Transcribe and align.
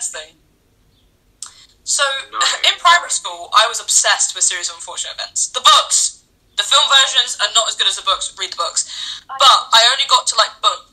events 0.00 0.08
thing. 0.08 0.32
So 1.84 2.04
Nice. 2.32 2.54
in 2.72 2.74
primary 2.80 3.10
school, 3.12 3.50
I 3.52 3.68
was 3.68 3.80
obsessed 3.80 4.34
with 4.34 4.44
series 4.44 4.68
of 4.68 4.76
unfortunate 4.76 5.14
events. 5.20 5.48
The 5.52 5.60
books, 5.60 6.24
the 6.56 6.64
film 6.64 6.84
versions 6.88 7.36
are 7.40 7.52
not 7.52 7.68
as 7.68 7.76
good 7.76 7.88
as 7.88 7.96
the 7.96 8.06
books. 8.08 8.32
Read 8.38 8.52
the 8.52 8.60
books, 8.60 8.88
but 9.28 9.58
I 9.72 9.84
only 9.92 10.08
got 10.08 10.26
to 10.32 10.36
like 10.36 10.52
book 10.64 10.88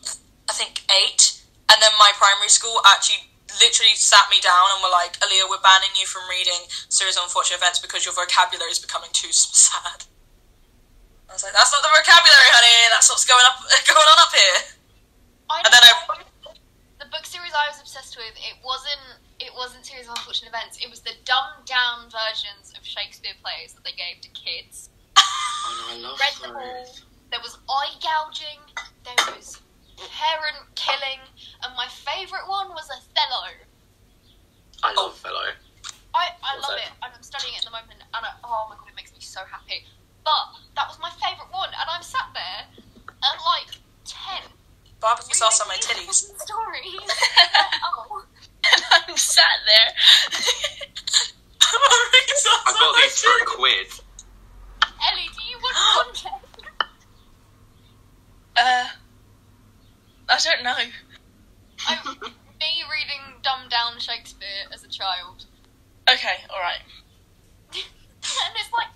I 0.47 0.53
think 0.55 0.83
eight, 1.03 1.43
and 1.67 1.77
then 1.83 1.91
my 1.99 2.11
primary 2.15 2.47
school 2.47 2.79
actually 2.87 3.27
literally 3.59 3.95
sat 3.99 4.27
me 4.31 4.39
down 4.39 4.63
and 4.75 4.79
were 4.79 4.91
like, 4.91 5.19
"Aaliyah, 5.19 5.51
we're 5.51 5.59
banning 5.63 5.91
you 5.99 6.07
from 6.07 6.23
reading 6.31 6.67
series 6.87 7.19
of 7.19 7.27
unfortunate 7.27 7.59
events 7.59 7.79
because 7.79 8.07
your 8.07 8.15
vocabulary 8.15 8.71
is 8.71 8.79
becoming 8.79 9.11
too 9.11 9.31
sad." 9.35 10.07
I 11.27 11.35
was 11.35 11.43
like, 11.43 11.51
"That's 11.51 11.71
not 11.75 11.83
the 11.83 11.91
vocabulary, 11.91 12.49
honey. 12.55 12.95
That's 12.95 13.11
what's 13.11 13.27
going 13.27 13.43
up, 13.43 13.59
going 13.91 14.07
on 14.07 14.19
up 14.23 14.31
here." 14.31 14.59
I 15.51 15.63
And 15.67 15.71
then 15.71 15.83
I 15.83 16.26
the 17.07 17.15
book 17.15 17.23
series 17.25 17.55
I 17.55 17.71
was 17.71 17.79
obsessed 17.79 18.19
with, 18.19 18.35
it 18.35 18.59
wasn't 18.59 19.15
it 19.39 19.55
wasn't 19.55 19.85
series 19.87 20.11
of 20.11 20.19
unfortunate 20.19 20.51
events. 20.51 20.75
It 20.83 20.89
was 20.91 20.99
the 20.99 21.15
dumbed 21.23 21.63
down 21.63 22.11
versions 22.11 22.75
of 22.75 22.83
Shakespeare 22.83 23.31
plays 23.39 23.71
that 23.79 23.87
they 23.87 23.95
gave 23.95 24.19
to 24.27 24.29
kids. 24.35 24.89
Oh 25.15 25.71
no, 25.71 25.83
I 25.87 25.95
love 26.03 26.19
Read 26.19 26.35
them 26.43 26.51
all. 26.51 26.83
those. 26.83 27.07
There 27.31 27.39
was 27.39 27.55
eye 27.71 27.95
gouging. 28.03 28.59
There 29.07 29.15
was 29.31 29.61
parent 29.95 30.67
killing, 30.75 31.23
and 31.63 31.71
my 31.79 31.87
favourite 31.87 32.43
one 32.43 32.75
was 32.75 32.91
Othello. 32.91 33.55
I 34.83 34.91
love 34.93 35.15
Fellow. 35.15 35.55
I, 36.13 36.33
I 36.43 36.59
What's 36.59 36.67
love 36.67 36.75
that? 36.75 36.91
it, 36.91 36.93
and 37.07 37.11
I'm 37.15 37.23
studying 37.23 37.53
it 37.55 37.63
at 37.63 37.65
the 37.65 37.75
moment, 37.75 38.03
and 38.03 38.21
I, 38.25 38.31
oh 38.43 38.67
my 38.67 38.75
god, 38.75 38.89
it 38.91 38.95
makes 38.99 39.13
me 39.13 39.21
so 39.23 39.41
happy. 39.47 39.85
But 40.27 40.59
that 40.75 40.91
was 40.91 40.99
my 40.99 41.11
favourite 41.23 41.53
one, 41.55 41.69
and 41.71 41.87
I'm 41.87 42.03
sat 42.03 42.27
there 42.35 42.67
at 42.67 43.37
like 43.47 43.79
ten. 44.03 44.43
Barbecue 44.99 45.33
sauce 45.33 45.61
on 45.61 45.67
my 45.67 45.75
reading 45.75 45.75
titties. 45.75 46.25
Stories. 46.39 46.85
oh. 47.83 48.25
and 48.73 48.81
I'm 49.07 49.17
sat 49.17 49.43
there. 49.65 49.91
I 52.65 52.73
got 52.73 52.95
my 52.95 53.01
these 53.01 53.21
for 53.21 53.29
a 53.29 53.45
quid. 53.45 53.87
Ellie, 54.81 55.29
do 55.35 55.43
you 55.49 55.57
want 55.61 56.17
context? 56.23 56.61
Uh, 58.55 58.87
I 60.29 60.39
don't 60.43 60.63
know. 60.63 60.75
I, 61.87 61.97
me 62.59 62.83
reading 62.91 63.39
dumbed 63.43 63.69
down 63.69 63.99
Shakespeare 63.99 64.65
as 64.73 64.83
a 64.83 64.87
child. 64.87 65.45
Okay, 66.09 66.37
all 66.49 66.59
right. 66.59 66.81
and 67.73 68.55
it's 68.55 68.71
like, 68.73 68.87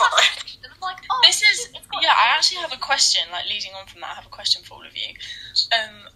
Fine. 0.00 0.10
class 0.16 0.34
section. 0.38 0.60
I'm 0.74 0.80
like, 0.80 0.98
oh, 1.10 1.20
This 1.24 1.42
is 1.42 1.68
yeah. 2.02 2.10
I 2.12 2.34
actually 2.36 2.60
have 2.60 2.72
a 2.72 2.78
question. 2.78 3.22
Like 3.32 3.46
leading 3.48 3.72
on 3.78 3.86
from 3.86 4.00
that, 4.02 4.10
I 4.12 4.14
have 4.14 4.26
a 4.26 4.30
question 4.30 4.62
for 4.62 4.74
all 4.74 4.86
of 4.86 4.96
you. 4.96 5.14
Um, 5.72 6.08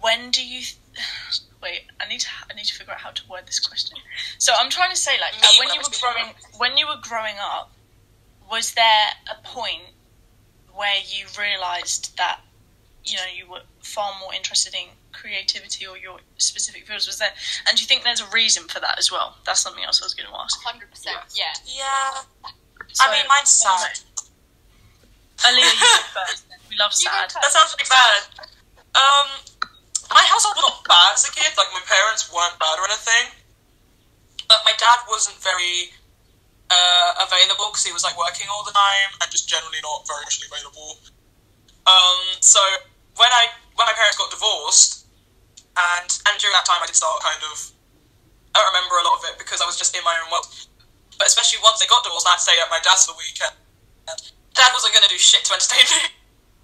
when 0.00 0.30
do 0.30 0.44
you? 0.46 0.60
Th- 0.60 0.78
Wait, 1.62 1.82
I 2.00 2.06
need 2.08 2.20
to. 2.20 2.28
I 2.50 2.54
need 2.54 2.66
to 2.66 2.74
figure 2.74 2.92
out 2.92 3.00
how 3.00 3.10
to 3.10 3.22
word 3.28 3.46
this 3.46 3.58
question. 3.60 3.96
So 4.38 4.52
I'm 4.58 4.68
trying 4.70 4.90
to 4.90 4.96
say, 4.96 5.12
like, 5.20 5.32
Me, 5.40 5.48
when 5.58 5.68
when 5.68 5.74
you 5.74 5.80
were 5.80 5.96
growing, 6.00 6.34
when 6.58 6.76
you 6.76 6.86
were 6.86 7.00
growing 7.02 7.36
up, 7.40 7.72
was 8.50 8.74
there 8.74 9.06
a 9.30 9.42
point 9.46 9.82
where 10.74 10.96
you 11.08 11.26
realised 11.38 12.16
that 12.18 12.40
you 13.04 13.16
know 13.16 13.22
you 13.34 13.50
were 13.50 13.62
far 13.80 14.12
more 14.20 14.34
interested 14.34 14.74
in 14.74 14.88
creativity 15.12 15.86
or 15.86 15.96
your 15.96 16.18
specific 16.36 16.86
fields? 16.86 17.06
Was 17.06 17.18
there? 17.18 17.32
And 17.68 17.76
do 17.78 17.82
you 17.82 17.86
think 17.88 18.04
there's 18.04 18.20
a 18.20 18.28
reason 18.30 18.64
for 18.68 18.80
that 18.80 18.98
as 18.98 19.10
well? 19.10 19.36
That's 19.46 19.60
something 19.60 19.84
else 19.84 20.02
I 20.02 20.04
was 20.06 20.12
going 20.14 20.28
to 20.28 20.36
ask. 20.36 20.60
100%, 20.62 20.80
Yes. 21.34 21.34
yeah. 21.34 21.52
Yeah. 22.44 22.50
So, 22.92 23.04
I 23.04 23.12
mean, 23.12 23.26
mine's 23.28 23.50
sad. 23.50 23.98
Aaliyah, 25.44 25.72
you 25.72 25.88
first. 26.16 26.44
We 26.70 26.76
love 26.76 26.92
sad. 26.92 27.30
That 27.30 27.50
sounds 27.50 27.74
really 27.74 27.88
bad. 27.88 28.22
Um, 28.94 29.28
my 30.10 30.24
household 30.28 30.54
was 30.58 30.66
not 30.68 30.84
bad 30.86 31.14
as 31.14 31.26
a 31.26 31.32
kid. 31.32 31.50
Like 31.56 31.70
my 31.74 31.82
parents 31.86 32.30
weren't 32.30 32.58
bad 32.58 32.78
or 32.78 32.86
anything. 32.86 33.34
But 34.46 34.60
my 34.64 34.74
dad 34.76 35.02
wasn't 35.08 35.40
very 35.40 35.90
uh, 36.70 37.26
available 37.26 37.72
because 37.72 37.84
he 37.84 37.92
was 37.92 38.04
like 38.04 38.16
working 38.16 38.46
all 38.52 38.62
the 38.64 38.74
time 38.74 39.10
and 39.20 39.28
just 39.30 39.48
generally 39.48 39.80
not 39.82 40.06
very 40.06 40.24
much 40.24 40.40
available. 40.44 41.00
Um, 41.86 42.20
so 42.40 42.60
when 43.16 43.30
I 43.32 43.48
when 43.74 43.86
my 43.86 43.96
parents 43.96 44.16
got 44.16 44.30
divorced, 44.30 45.06
and 45.76 46.08
and 46.30 46.34
during 46.38 46.54
that 46.54 46.64
time 46.64 46.80
I 46.82 46.86
did 46.86 46.96
start 46.96 47.20
kind 47.22 47.42
of 47.50 47.56
I 48.54 48.62
don't 48.62 48.70
remember 48.70 49.02
a 49.02 49.04
lot 49.04 49.18
of 49.18 49.24
it 49.30 49.38
because 49.38 49.60
I 49.60 49.66
was 49.66 49.76
just 49.76 49.96
in 49.96 50.04
my 50.04 50.14
own 50.22 50.30
world. 50.30 50.46
But 51.18 51.28
especially 51.28 51.62
once 51.62 51.78
they 51.80 51.86
got 51.86 52.02
divorced, 52.02 52.26
I 52.26 52.34
had 52.34 52.42
to 52.42 52.46
stay 52.46 52.56
at 52.58 52.70
my 52.70 52.82
dad's 52.82 53.06
for 53.06 53.14
the 53.14 53.20
weekend. 53.22 53.54
Dad 54.54 54.70
wasn't 54.70 54.94
going 54.94 55.06
to 55.06 55.12
do 55.12 55.18
shit 55.18 55.42
to 55.46 55.52
entertain 55.54 55.86
me. 55.86 56.02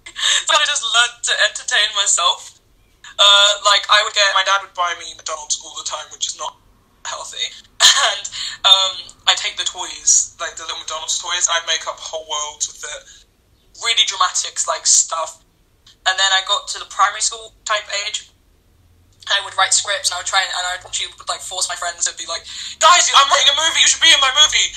so 0.47 0.51
I 0.55 0.63
just 0.63 0.83
learned 0.83 1.19
to 1.27 1.33
entertain 1.51 1.89
myself. 1.95 2.59
Uh, 3.19 3.51
like 3.67 3.83
I 3.91 4.01
would 4.03 4.15
get, 4.15 4.23
my 4.33 4.43
dad 4.47 4.63
would 4.63 4.73
buy 4.73 4.95
me 4.97 5.13
McDonald's 5.15 5.59
all 5.59 5.75
the 5.75 5.87
time, 5.87 6.07
which 6.11 6.27
is 6.27 6.37
not 6.39 6.55
healthy. 7.05 7.51
And 7.91 8.25
um, 8.65 8.93
I 9.27 9.35
take 9.35 9.57
the 9.57 9.67
toys, 9.67 10.33
like 10.39 10.55
the 10.55 10.63
little 10.63 10.79
McDonald's 10.79 11.19
toys, 11.19 11.45
I'd 11.51 11.67
make 11.67 11.85
up 11.85 11.99
whole 11.99 12.25
worlds 12.25 12.65
with 12.65 12.81
it. 12.81 13.01
Really 13.83 14.05
dramatic, 14.07 14.57
like 14.65 14.87
stuff. 14.87 15.43
And 16.07 16.17
then 16.17 16.31
I 16.31 16.41
got 16.47 16.67
to 16.69 16.79
the 16.79 16.85
primary 16.89 17.21
school 17.21 17.53
type 17.65 17.85
age. 18.07 18.30
I 19.29 19.43
would 19.45 19.53
write 19.53 19.73
scripts, 19.73 20.09
and 20.09 20.17
I 20.17 20.19
would 20.19 20.29
try 20.29 20.41
and, 20.41 20.49
and 20.49 20.65
I 20.65 20.81
would 20.81 20.89
actually 20.89 21.13
would 21.13 21.29
like 21.29 21.45
force 21.45 21.69
my 21.69 21.77
friends 21.77 22.09
to 22.09 22.13
be 22.17 22.25
like, 22.25 22.41
"Guys, 22.81 23.11
I'm 23.13 23.29
writing 23.29 23.53
a 23.53 23.57
movie. 23.57 23.81
You 23.81 23.89
should 23.89 24.01
be 24.01 24.09
in 24.09 24.21
my 24.23 24.33
movie." 24.33 24.69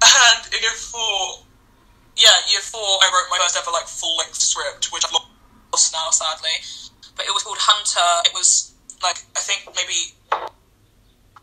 And 0.00 0.40
in 0.56 0.64
year 0.64 0.72
four, 0.72 1.44
yeah, 2.16 2.32
year 2.48 2.64
four, 2.64 2.80
I 2.80 3.06
wrote 3.12 3.28
my 3.28 3.36
first 3.36 3.60
ever 3.60 3.68
like 3.68 3.84
full 3.84 4.16
length 4.16 4.40
script, 4.40 4.88
which 4.88 5.04
I've 5.04 5.12
lost 5.12 5.92
now, 5.92 6.08
sadly. 6.08 6.56
But 7.12 7.28
it 7.28 7.32
was 7.36 7.44
called 7.44 7.60
Hunter. 7.60 8.24
It 8.24 8.32
was 8.32 8.72
like 9.04 9.20
I 9.36 9.40
think 9.44 9.68
maybe 9.76 10.16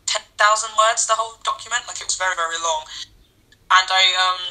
ten 0.06 0.26
thousand 0.34 0.74
words. 0.74 1.06
The 1.06 1.14
whole 1.14 1.38
document, 1.46 1.86
like 1.86 2.02
it 2.02 2.10
was 2.10 2.18
very 2.18 2.34
very 2.34 2.58
long. 2.58 2.82
And 3.70 3.86
I 3.86 4.04
um, 4.18 4.42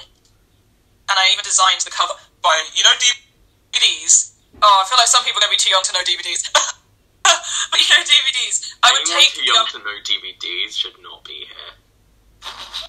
and 1.11 1.17
I 1.19 1.27
even 1.35 1.43
designed 1.43 1.83
the 1.83 1.91
cover 1.91 2.15
by 2.39 2.55
you 2.71 2.83
know 2.87 2.95
DVDs. 2.95 4.39
Oh, 4.63 4.81
I 4.81 4.87
feel 4.87 4.97
like 4.97 5.11
some 5.11 5.27
people 5.27 5.43
are 5.43 5.45
gonna 5.45 5.53
be 5.53 5.59
too 5.59 5.69
young 5.69 5.83
to 5.83 5.91
know 5.91 6.01
DVDs. 6.07 6.47
but 7.71 7.77
you 7.81 7.87
know 7.91 8.03
DVDs. 8.03 8.73
I 8.83 8.91
would 8.93 9.03
Anyone 9.03 9.21
take 9.21 9.33
too 9.33 9.41
the, 9.41 9.47
young 9.47 9.67
to 9.73 9.79
know 9.83 9.97
DVDs 10.03 10.71
should 10.77 10.97
not 11.01 11.23
be 11.23 11.47
here. 11.47 11.73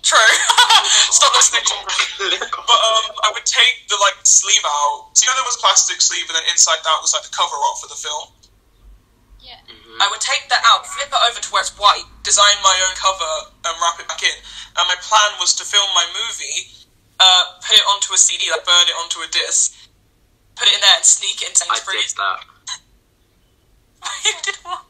True. 0.02 0.18
Stop 1.10 1.34
listening 1.34 1.64
to 1.66 1.74
me. 1.74 2.38
But 2.68 2.80
um, 2.84 3.16
I 3.24 3.32
would 3.32 3.48
take 3.48 3.88
the 3.88 3.96
like 3.96 4.18
sleeve 4.22 4.60
out. 4.64 5.16
So 5.16 5.24
you 5.24 5.32
know 5.32 5.40
there 5.40 5.48
was 5.48 5.56
a 5.56 5.62
plastic 5.64 6.04
sleeve, 6.04 6.28
and 6.28 6.36
then 6.36 6.44
inside 6.52 6.78
that 6.84 6.98
was 7.00 7.16
like 7.16 7.24
the 7.24 7.32
cover 7.32 7.56
art 7.56 7.80
for 7.80 7.88
the 7.88 7.96
film. 7.96 8.28
Yeah. 9.40 9.56
Mhm. 9.64 9.96
I 10.04 10.06
would 10.12 10.20
take 10.20 10.52
that 10.52 10.60
out, 10.68 10.84
flip 10.84 11.08
it 11.08 11.22
over 11.32 11.40
to 11.40 11.48
where 11.48 11.64
it's 11.64 11.72
white, 11.80 12.04
design 12.22 12.56
my 12.60 12.76
own 12.84 12.94
cover, 13.00 13.32
and 13.64 13.72
wrap 13.80 13.96
it 13.98 14.06
back 14.06 14.20
in. 14.20 14.36
And 14.76 14.84
my 14.84 14.98
plan 15.00 15.40
was 15.40 15.56
to 15.56 15.64
film 15.64 15.88
my 15.96 16.04
movie, 16.12 16.76
uh, 17.18 17.56
put 17.64 17.72
it 17.76 17.86
onto 17.88 18.12
a 18.12 18.18
CD, 18.20 18.52
like 18.52 18.68
burn 18.68 18.84
it 18.84 18.96
onto 19.00 19.24
a 19.24 19.28
disc, 19.32 19.72
put 20.60 20.68
it 20.68 20.74
in 20.76 20.80
there, 20.84 20.96
and 21.00 21.06
sneak 21.08 21.40
it 21.40 21.56
into 21.56 21.64
I 21.72 21.80
did 21.80 22.12
that. 22.20 22.44
You 24.24 24.32
did 24.44 24.56
what? 24.62 24.84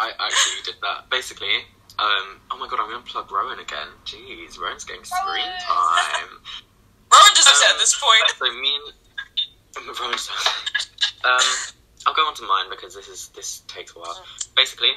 I 0.00 0.10
actually 0.18 0.62
did 0.72 0.80
that. 0.82 1.10
Basically, 1.10 1.54
um, 1.98 2.40
oh 2.50 2.58
my 2.58 2.66
god, 2.68 2.80
I'm 2.80 2.90
gonna 2.90 3.02
plug 3.04 3.30
Rowan 3.30 3.58
again. 3.58 3.86
Jeez, 4.04 4.58
Rowan's 4.58 4.84
getting 4.84 5.04
screen 5.04 5.44
time. 5.60 6.30
Rowan 7.12 7.34
deserves 7.34 7.60
it 7.60 7.66
Um, 7.68 7.74
at 7.74 7.78
this 7.78 7.94
point. 8.00 8.24
So 8.38 8.44
me 8.60 8.72
and 9.76 9.98
Rowan's 10.00 10.28
um, 11.24 11.48
I'll 12.06 12.14
go 12.14 12.22
on 12.22 12.34
to 12.34 12.42
mine 12.42 12.66
because 12.70 12.94
this 12.94 13.08
is 13.08 13.28
this 13.28 13.62
takes 13.68 13.94
a 13.94 13.98
while. 13.98 14.24
Basically, 14.56 14.90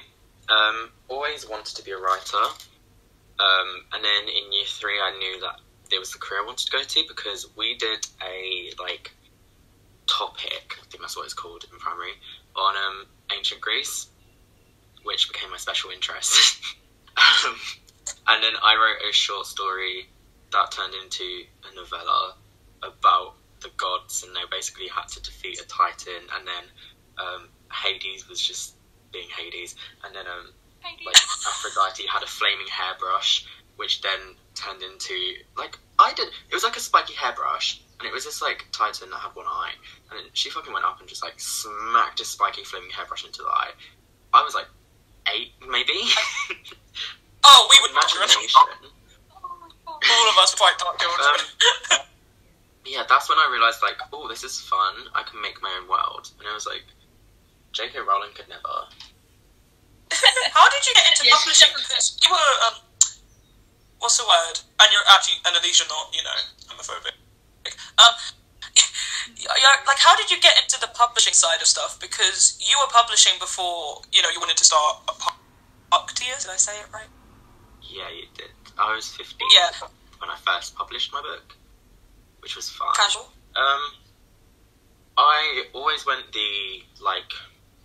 um, 0.50 0.90
always 1.08 1.48
wanted 1.48 1.76
to 1.76 1.84
be 1.84 1.92
a 1.92 1.98
writer. 1.98 2.44
Um, 3.38 3.84
and 3.94 4.04
then 4.04 4.24
in 4.30 4.54
year 4.54 4.66
three, 4.66 4.96
I 4.98 5.12
knew 5.20 5.42
that 5.42 5.60
there 5.92 6.00
was 6.00 6.12
the 6.12 6.20
career 6.20 6.42
I 6.42 6.46
wanted 6.46 6.66
to 6.66 6.72
go 6.72 6.82
to 6.82 7.04
because 7.08 7.46
we 7.58 7.76
did 7.76 8.08
a 8.24 8.72
like 8.82 9.12
topic. 10.08 10.78
I 10.82 10.86
think 10.90 11.02
that's 11.02 11.18
what 11.18 11.26
it's 11.26 11.34
called 11.34 11.66
in 11.72 11.78
primary 11.78 12.14
on 12.56 12.76
um, 12.76 13.06
ancient 13.36 13.62
Greece, 13.62 14.08
which 15.04 15.32
became 15.32 15.52
my 15.52 15.58
special 15.58 15.92
interest. 15.92 16.64
um, 17.18 17.56
and 18.28 18.44
then 18.44 18.54
I 18.64 18.76
wrote 18.76 19.10
a 19.10 19.14
short 19.14 19.46
story 19.46 20.08
that 20.52 20.72
turned 20.72 20.94
into 21.04 21.44
a 21.72 21.76
novella 21.76 22.36
about 22.82 23.36
the 23.62 23.70
gods, 23.78 24.24
and 24.24 24.36
they 24.36 24.42
basically 24.50 24.88
had 24.88 25.08
to 25.10 25.22
defeat 25.22 25.60
a 25.60 25.68
titan, 25.68 26.22
and 26.36 26.48
then 26.48 26.64
um, 27.18 27.50
Hades 27.72 28.28
was 28.30 28.40
just 28.40 28.76
being 29.12 29.28
Hades, 29.30 29.76
and 30.04 30.16
then 30.16 30.26
um, 30.28 30.52
like 31.06 31.16
Aphrodite 31.48 32.08
had 32.08 32.24
a 32.24 32.28
flaming 32.28 32.68
hairbrush, 32.68 33.46
which 33.78 34.02
then 34.02 34.20
turned 34.54 34.84
into 34.84 35.16
like 35.58 35.78
I 36.00 36.14
did. 36.14 36.28
It 36.28 36.54
was 36.54 36.64
like 36.64 36.78
a 36.78 36.80
spiky 36.80 37.14
hairbrush, 37.14 37.82
and 38.00 38.08
it 38.08 38.14
was 38.14 38.26
this 38.26 38.42
like 38.42 38.66
titan 38.72 39.10
that 39.10 39.18
had 39.20 39.36
one 39.36 39.46
eye, 39.48 39.74
and 40.10 40.20
then 40.20 40.26
she 40.34 40.50
fucking 40.50 40.74
went 40.74 40.86
up 40.86 41.00
and 41.00 41.08
just 41.08 41.24
like 41.24 41.40
smacked 41.40 42.20
a 42.20 42.26
spiky 42.26 42.64
flaming 42.64 42.90
hairbrush 42.90 43.26
into 43.26 43.42
the 43.42 43.50
eye. 43.50 43.72
I 44.34 44.44
was 44.44 44.54
like 44.54 44.68
eight, 45.34 45.54
maybe. 45.70 45.94
Oh, 47.46 47.68
we 47.70 47.78
would 47.82 47.92
imagine. 47.92 48.18
Imagination. 48.18 48.58
All 49.88 50.28
of 50.30 50.38
us 50.42 50.54
were 50.54 50.66
quite 50.66 50.78
dark 50.82 50.98
children. 50.98 51.46
Um, 51.94 52.00
yeah, 52.86 53.06
that's 53.08 53.30
when 53.30 53.38
I 53.38 53.48
realized 53.52 53.82
like, 53.86 54.02
oh, 54.12 54.28
this 54.28 54.44
is 54.44 54.60
fun. 54.60 55.14
I 55.14 55.22
can 55.24 55.40
make 55.42 55.62
my 55.62 55.70
own 55.80 55.88
world, 55.88 56.32
and 56.40 56.48
I 56.50 56.54
was 56.54 56.66
like, 56.66 56.84
J.K. 57.72 58.00
Rowling 58.02 58.34
could 58.34 58.50
never. 58.50 58.90
How 60.54 60.66
did 60.70 60.82
you 60.88 60.94
get 60.96 61.06
into 61.12 61.26
Yeah, 61.28 61.38
publishing? 61.38 61.70
Because 61.76 62.18
you 62.24 62.32
were 62.32 62.54
um, 62.66 62.76
what's 64.00 64.18
the 64.18 64.26
word? 64.26 64.58
And 64.82 64.88
you're 64.90 65.06
actually 65.14 65.38
and 65.46 65.56
at 65.56 65.62
least 65.62 65.82
you're 65.82 65.90
not, 65.90 66.10
you 66.14 66.24
know, 66.24 66.40
homophobic. 66.66 67.14
Like 69.88 70.00
how 70.00 70.16
did 70.16 70.32
you 70.32 70.40
get 70.42 70.54
into 70.62 70.80
the 70.80 70.88
publishing 70.94 71.34
side 71.34 71.62
of 71.62 71.68
stuff? 71.68 72.00
Because 72.00 72.58
you 72.60 72.76
were 72.80 72.90
publishing 72.92 73.34
before, 73.40 74.02
you 74.12 74.22
know, 74.22 74.30
you 74.30 74.40
wanted 74.40 74.58
to 74.58 74.66
start 74.66 74.98
a 75.08 75.14
Pucktier. 75.92 76.36
Did 76.42 76.50
I 76.52 76.58
say 76.58 76.74
it 76.80 76.88
right? 76.94 77.08
Yeah, 77.82 78.10
you 78.10 78.26
did. 78.34 78.50
I 78.78 78.94
was 78.96 79.08
15 79.16 79.48
Yeah. 79.56 79.88
when 80.20 80.30
I 80.30 80.36
first 80.46 80.76
published 80.76 81.14
my 81.14 81.22
book, 81.22 81.56
which 82.40 82.56
was 82.56 82.70
fun. 82.70 82.94
Casual. 82.96 83.30
Um, 83.56 83.82
I 85.18 85.66
always 85.74 86.06
went 86.06 86.32
the 86.34 86.84
like 87.02 87.32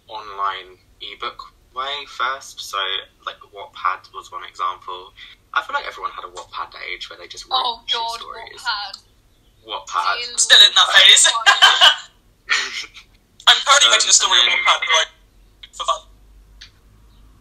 online 0.09 0.79
ebook 1.01 1.53
way 1.75 2.05
first. 2.09 2.61
So 2.61 2.79
like 3.25 3.37
Wattpad 3.55 4.13
was 4.15 4.33
one 4.33 4.43
example. 4.45 5.13
I 5.55 5.63
feel 5.63 5.75
like 5.75 5.87
everyone 5.87 6.11
had 6.13 6.25
a 6.25 6.29
Wattpad 6.29 6.75
age 6.93 7.09
where 7.11 7.19
they 7.19 7.29
just 7.29 7.45
wrote 7.45 7.61
Oh 7.63 7.83
god, 7.93 8.19
stories. 8.21 8.61
Wattpad. 8.63 9.03
Wattpad. 9.67 10.39
Still 10.39 10.59
in 10.67 10.73
that 10.75 10.89
phase. 10.95 11.29
I'm 13.47 13.57
currently 13.67 13.87
Um, 13.89 13.93
writing 13.93 14.09
a 14.09 14.13
story 14.13 14.39
on 14.39 14.47
Wattpad, 14.49 14.81
like 14.99 15.13
for 15.73 15.85
fun. 15.85 16.01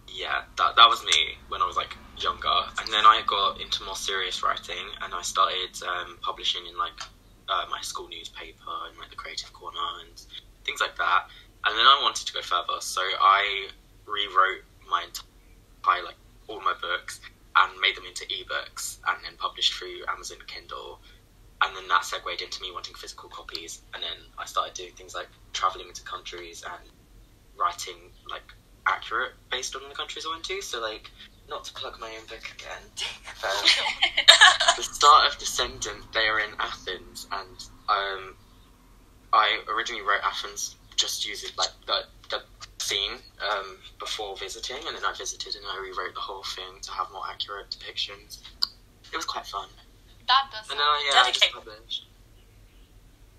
yeah, 0.08 0.44
that 0.58 0.76
that 0.76 0.90
was 0.90 1.04
me 1.06 1.38
when 1.50 1.62
I 1.62 1.66
was 1.66 1.76
like 1.78 1.96
younger, 2.18 2.58
and 2.80 2.88
then 2.92 3.06
I 3.06 3.22
got 3.28 3.62
into 3.62 3.84
more 3.84 3.96
serious 3.96 4.44
writing, 4.44 4.86
and 5.02 5.14
I 5.14 5.22
started 5.22 5.72
um, 5.88 6.18
publishing 6.22 6.66
in 6.68 6.78
like 6.78 7.00
uh, 7.48 7.66
my 7.72 7.82
school 7.82 8.08
newspaper 8.10 8.72
and 8.88 8.98
like 8.98 9.10
the 9.10 9.16
Creative 9.16 9.52
Corner 9.54 9.80
and 10.02 10.22
things 10.66 10.82
like 10.82 10.96
that. 10.98 11.28
And 11.66 11.78
then 11.78 11.86
I 11.86 12.00
wanted 12.02 12.26
to 12.28 12.34
go 12.34 12.42
further, 12.42 12.80
so 12.80 13.02
I 13.02 13.68
rewrote 14.06 14.64
my 14.90 15.04
entire 15.06 16.04
like 16.04 16.16
all 16.48 16.62
my 16.62 16.74
books 16.82 17.20
and 17.56 17.80
made 17.82 17.96
them 17.96 18.06
into 18.06 18.26
ebooks, 18.26 18.98
and 19.08 19.18
then 19.24 19.34
published 19.38 19.74
through 19.74 20.04
Amazon 20.08 20.38
Kindle. 20.48 21.00
And 21.62 21.76
then 21.76 21.88
that 21.90 22.06
segued 22.06 22.42
into 22.42 22.62
me 22.62 22.72
wanting 22.72 22.96
physical 22.96 23.30
copies, 23.30 23.82
and 23.94 24.02
then 24.02 24.18
I 24.38 24.46
started 24.46 24.74
doing 24.74 24.94
things 24.94 25.14
like 25.14 25.28
traveling 25.52 25.88
into 25.90 26.04
countries 26.04 26.64
and 26.64 26.90
writing 27.58 27.98
like 28.30 28.54
accurate 28.88 29.34
based 29.52 29.76
on 29.76 29.82
the 29.90 29.96
countries 29.96 30.26
I 30.26 30.32
went 30.32 30.46
to. 30.46 30.62
So 30.62 30.82
like, 30.82 31.12
not 31.50 31.66
to 31.66 31.74
plug 31.74 32.00
my 32.00 32.08
own 32.10 32.26
book 32.28 32.46
again. 32.56 32.84
Um, 33.42 33.66
the 34.76 34.84
start 34.84 35.32
of 35.32 35.40
Descendant, 35.40 36.12
they 36.14 36.28
are 36.28 36.42
in 36.42 36.50
Athens, 36.60 37.26
and 37.32 37.64
um, 37.88 38.36
I 39.32 39.62
originally 39.74 40.02
wrote 40.02 40.20
Athens 40.26 40.76
just 40.98 41.26
using 41.26 41.50
like 41.58 41.70
the 41.88 42.04
the 42.30 42.42
scene 42.80 43.14
um, 43.50 43.78
before 43.98 44.36
visiting, 44.36 44.78
and 44.88 44.96
then 44.96 45.06
I 45.06 45.14
visited 45.14 45.56
and 45.56 45.64
I 45.72 45.78
rewrote 45.80 46.16
the 46.16 46.20
whole 46.20 46.44
thing 46.44 46.82
to 46.82 46.92
have 46.92 47.08
more 47.12 47.24
accurate 47.30 47.70
depictions. 47.70 48.42
It 49.14 49.16
was 49.16 49.26
quite 49.26 49.46
fun. 49.46 49.70
That 50.30 50.44
does. 50.54 50.70
And 50.70 50.80
then 50.80 50.86
I, 50.86 51.10
yeah, 51.12 51.22
I 51.26 51.32
just 51.32 51.52
published. 51.52 52.06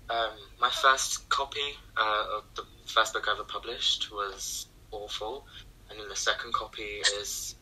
Um, 0.09 0.31
my 0.59 0.69
first 0.69 1.29
copy 1.29 1.59
uh, 1.95 2.25
of 2.37 2.43
the 2.55 2.63
first 2.85 3.13
book 3.13 3.25
I 3.29 3.31
ever 3.31 3.45
published 3.45 4.11
was 4.11 4.67
awful, 4.91 5.47
and 5.89 5.97
then 5.97 6.09
the 6.09 6.15
second 6.17 6.53
copy 6.53 6.99
is 7.17 7.55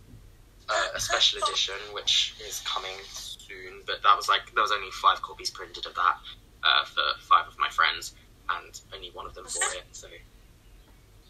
uh, 0.67 0.87
a 0.95 0.99
special 0.99 1.39
edition, 1.43 1.75
which 1.93 2.33
is 2.47 2.61
coming 2.65 2.95
soon. 3.07 3.83
But 3.85 4.01
that 4.01 4.17
was 4.17 4.27
like 4.27 4.51
there 4.55 4.63
was 4.63 4.71
only 4.71 4.89
five 4.99 5.21
copies 5.21 5.51
printed 5.51 5.85
of 5.85 5.93
that 5.93 6.17
uh, 6.63 6.85
for 6.85 7.03
five 7.21 7.47
of 7.47 7.57
my 7.59 7.69
friends, 7.69 8.15
and 8.49 8.81
only 8.95 9.11
one 9.13 9.27
of 9.27 9.35
them 9.35 9.43
bought 9.43 9.75
it. 9.75 9.83
So 9.91 10.07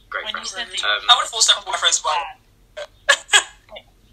great 0.10 0.24
When 0.24 0.36
you 0.42 0.46
friends. 0.48 0.52
said 0.52 0.68
that 0.72 0.84
Um, 0.88 1.04
I 1.10 1.16
would 1.16 1.24
have 1.24 1.30
forced 1.32 1.52
my 1.68 1.76
friends 1.78 1.98
to 1.98 2.04
buy 2.04 2.24
it. 2.78 2.88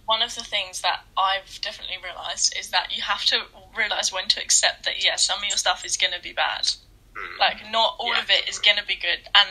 one 0.06 0.22
of 0.22 0.34
the 0.34 0.42
things 0.44 0.80
that 0.82 1.04
I've 1.18 1.60
definitely 1.60 1.96
realised 2.02 2.54
is 2.58 2.70
that 2.70 2.96
you 2.96 3.02
have 3.02 3.24
to 3.26 3.42
realise 3.76 4.12
when 4.12 4.28
to 4.28 4.40
accept 4.40 4.84
that 4.84 5.04
yeah, 5.04 5.16
some 5.16 5.38
of 5.38 5.44
your 5.48 5.56
stuff 5.58 5.84
is 5.84 5.96
going 5.96 6.12
to 6.14 6.22
be 6.22 6.32
bad. 6.32 6.62
mm, 7.14 7.38
Like 7.38 7.58
not 7.70 7.96
all 7.98 8.14
Yeah, 8.14 8.22
of 8.22 8.30
it 8.30 8.48
is 8.48 8.58
going 8.58 8.76
to 8.78 8.86
be 8.86 8.94
good, 8.96 9.18
and 9.34 9.48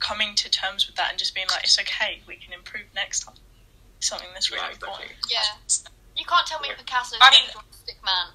coming 0.00 0.34
to 0.36 0.50
terms 0.50 0.86
with 0.86 0.96
that 0.96 1.10
and 1.10 1.18
just 1.18 1.34
being 1.34 1.46
like, 1.50 1.64
it's 1.64 1.78
okay, 1.78 2.20
we 2.26 2.36
can 2.36 2.52
improve 2.52 2.84
next 2.94 3.20
time. 3.20 3.36
Something 4.00 4.28
that's 4.34 4.50
really 4.50 4.62
yeah, 4.62 4.70
exactly. 4.74 4.88
important. 4.88 5.18
Yeah. 5.30 6.16
You 6.16 6.24
can't 6.24 6.46
tell 6.46 6.60
me 6.60 6.68
Yeah. 6.68 6.76
Picasso's 6.76 7.18
I 7.20 7.30
mean- 7.30 7.48
a 7.50 7.76
stick 7.76 7.96
man. 8.04 8.26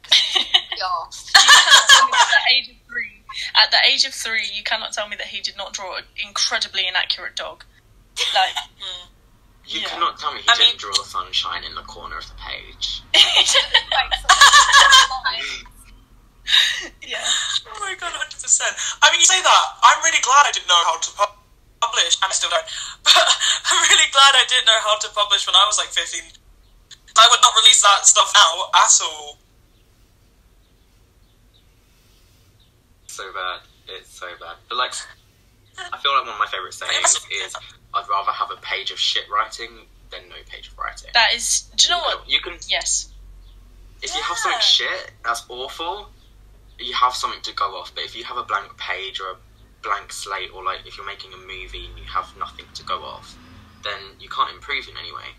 Be 0.10 0.80
arsed. 0.80 1.30
You 1.36 1.40
cannot 1.52 1.88
tell 1.88 2.06
me 2.06 2.12
that 2.12 2.24
at 2.24 2.30
the 2.32 2.54
age 2.56 2.68
of 2.70 2.76
three, 2.88 3.22
at 3.62 3.70
the 3.70 3.80
age 3.88 4.04
of 4.04 4.12
three, 4.14 4.46
you 4.52 4.62
cannot 4.62 4.92
tell 4.92 5.08
me 5.08 5.16
that 5.16 5.26
he 5.28 5.40
did 5.40 5.56
not 5.56 5.72
draw 5.72 5.96
an 5.96 6.04
incredibly 6.26 6.86
inaccurate 6.88 7.36
dog. 7.36 7.64
Like, 8.34 8.54
Mm. 8.80 9.06
You 9.70 9.80
Yeah. 9.80 9.88
cannot 9.88 10.18
tell 10.18 10.34
me 10.34 10.42
he 10.42 10.48
I 10.50 10.54
didn't 10.58 10.74
mean- 10.74 10.82
draw 10.82 10.92
the 10.98 11.04
sunshine 11.06 11.62
in 11.62 11.74
the 11.78 11.82
corner 11.86 12.18
of 12.18 12.26
the 12.26 12.34
page. 12.34 13.02
Like, 13.14 13.46
some 13.46 15.22
lines. 15.24 15.62
yeah. 17.06 17.22
Oh 17.70 17.78
my 17.78 17.94
god, 17.94 18.10
100%. 18.12 18.34
I 19.02 19.10
mean, 19.14 19.20
you 19.20 19.26
say 19.26 19.38
that. 19.40 19.64
I'm 19.82 20.02
really 20.02 20.18
glad 20.26 20.42
I 20.46 20.50
didn't 20.50 20.66
know 20.66 20.82
how 20.82 20.98
to 20.98 21.10
publish, 21.80 22.18
and 22.18 22.26
I 22.30 22.34
still 22.34 22.50
don't. 22.50 22.66
But 23.06 23.14
I'm 23.14 23.80
really 23.88 24.10
glad 24.10 24.34
I 24.34 24.44
didn't 24.50 24.66
know 24.66 24.80
how 24.82 24.98
to 24.98 25.08
publish 25.14 25.46
when 25.46 25.54
I 25.54 25.62
was 25.70 25.78
like 25.78 25.88
15. 25.94 26.18
I 27.18 27.26
would 27.30 27.40
not 27.42 27.54
release 27.62 27.82
that 27.82 28.06
stuff 28.06 28.32
now 28.34 28.70
at 28.74 28.90
all. 29.06 29.38
so 33.06 33.32
bad. 33.32 33.60
It's 33.88 34.10
so 34.18 34.26
bad. 34.40 34.56
But 34.68 34.78
like, 34.78 34.94
I 35.78 35.98
feel 35.98 36.12
like 36.14 36.24
one 36.26 36.34
of 36.34 36.38
my 36.38 36.46
favorite 36.46 36.74
sayings 36.74 37.18
is, 37.30 37.54
"I'd 37.94 38.08
rather 38.08 38.32
have 38.32 38.50
a 38.50 38.56
page 38.56 38.90
of 38.90 38.98
shit 38.98 39.28
writing 39.30 39.86
than 40.10 40.28
no 40.28 40.36
page 40.46 40.68
of 40.68 40.78
writing." 40.78 41.10
That 41.14 41.32
is. 41.34 41.62
Do 41.76 41.86
you 41.88 41.90
know 41.94 42.00
what? 42.00 42.28
You 42.28 42.40
can, 42.40 42.58
Yes. 42.68 43.08
if 44.02 44.14
you 44.14 44.22
have 44.22 44.38
something 44.38 44.60
shit 44.60 45.12
that's 45.24 45.42
awful, 45.48 46.10
you 46.78 46.94
have 46.94 47.14
something 47.14 47.42
to 47.42 47.52
go 47.52 47.76
off. 47.78 47.94
But 47.94 48.04
if 48.04 48.14
you 48.16 48.24
have 48.24 48.36
a 48.36 48.42
blank 48.44 48.76
page 48.78 49.20
or 49.20 49.30
a 49.32 49.36
blank 49.82 50.12
slate, 50.12 50.50
or 50.52 50.62
like 50.64 50.86
if 50.86 50.96
you're 50.96 51.06
making 51.06 51.32
a 51.32 51.36
movie 51.38 51.86
and 51.86 51.98
you 51.98 52.04
have 52.04 52.34
nothing 52.36 52.66
to 52.74 52.82
go 52.82 53.02
off, 53.02 53.34
then 53.82 54.16
you 54.20 54.28
can't 54.28 54.50
improve 54.52 54.88
in 54.88 54.96
any 54.96 55.12
way. 55.12 55.34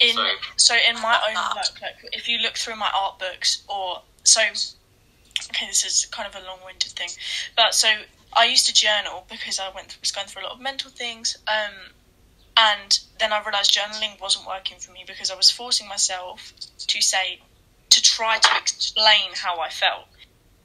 in 0.00 0.14
So- 0.16 0.38
so 0.56 0.74
in 0.76 0.98
my 1.02 1.20
own 1.28 1.34
that. 1.34 1.54
work 1.56 1.82
like 1.82 1.96
if 2.14 2.26
you 2.26 2.38
look 2.38 2.56
through 2.56 2.74
my 2.76 2.88
art 2.88 3.18
books 3.18 3.58
or 3.68 4.02
so 4.24 4.40
okay 4.40 5.66
this 5.66 5.84
is 5.84 6.06
kind 6.06 6.26
of 6.26 6.34
a 6.42 6.46
long-winded 6.46 6.90
thing 6.92 7.10
but 7.54 7.74
so 7.74 8.04
i 8.32 8.44
used 8.44 8.66
to 8.66 8.72
journal 8.72 9.26
because 9.28 9.58
i 9.58 9.70
went 9.74 9.96
was 10.00 10.12
going 10.12 10.26
through 10.26 10.42
a 10.42 10.44
lot 10.44 10.52
of 10.52 10.60
mental 10.60 10.90
things 10.90 11.36
um 11.48 11.92
and 12.56 13.00
then 13.18 13.32
i 13.32 13.42
realized 13.42 13.72
journaling 13.72 14.20
wasn't 14.20 14.46
working 14.46 14.78
for 14.78 14.92
me 14.92 15.04
because 15.06 15.30
i 15.30 15.34
was 15.34 15.50
forcing 15.50 15.88
myself 15.88 16.52
to 16.78 17.00
say 17.00 17.40
to 17.88 18.02
try 18.02 18.38
to 18.38 18.48
explain 18.56 19.30
how 19.34 19.58
i 19.60 19.68
felt 19.68 20.06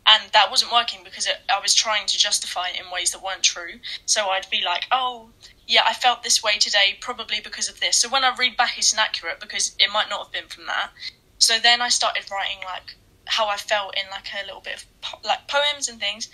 and 0.08 0.32
that 0.34 0.52
wasn't 0.52 0.72
working 0.72 1.00
because 1.04 1.26
it, 1.26 1.38
i 1.50 1.60
was 1.60 1.74
trying 1.74 2.06
to 2.06 2.18
justify 2.18 2.70
it 2.70 2.80
in 2.80 2.92
ways 2.92 3.12
that 3.12 3.24
weren't 3.24 3.44
true 3.44 3.80
so 4.06 4.28
i'd 4.30 4.50
be 4.50 4.62
like 4.64 4.86
oh 4.92 5.30
yeah, 5.68 5.82
I 5.86 5.94
felt 5.94 6.24
this 6.24 6.44
way 6.44 6.58
today, 6.58 6.98
probably 7.00 7.40
because 7.40 7.70
of 7.70 7.80
this. 7.80 7.98
So 7.98 8.10
when 8.10 8.24
I 8.24 8.36
read 8.36 8.56
back, 8.58 8.78
it's 8.78 8.94
inaccurate 8.94 9.40
because 9.40 9.76
it 9.80 9.92
might 9.92 10.10
not 10.10 10.26
have 10.26 10.32
been 10.32 10.48
from 10.48 10.66
that. 10.68 10.92
So 11.40 11.58
then 11.60 11.82
I 11.82 11.90
started 11.90 12.30
writing 12.32 12.60
like 12.64 12.96
how 13.26 13.48
I 13.48 13.58
felt 13.58 13.96
in 13.98 14.04
like 14.12 14.28
a 14.34 14.46
little 14.46 14.62
bit 14.62 14.76
of 14.76 15.02
po- 15.02 15.20
like 15.24 15.48
poems 15.48 15.90
and 15.90 16.00
things, 16.00 16.30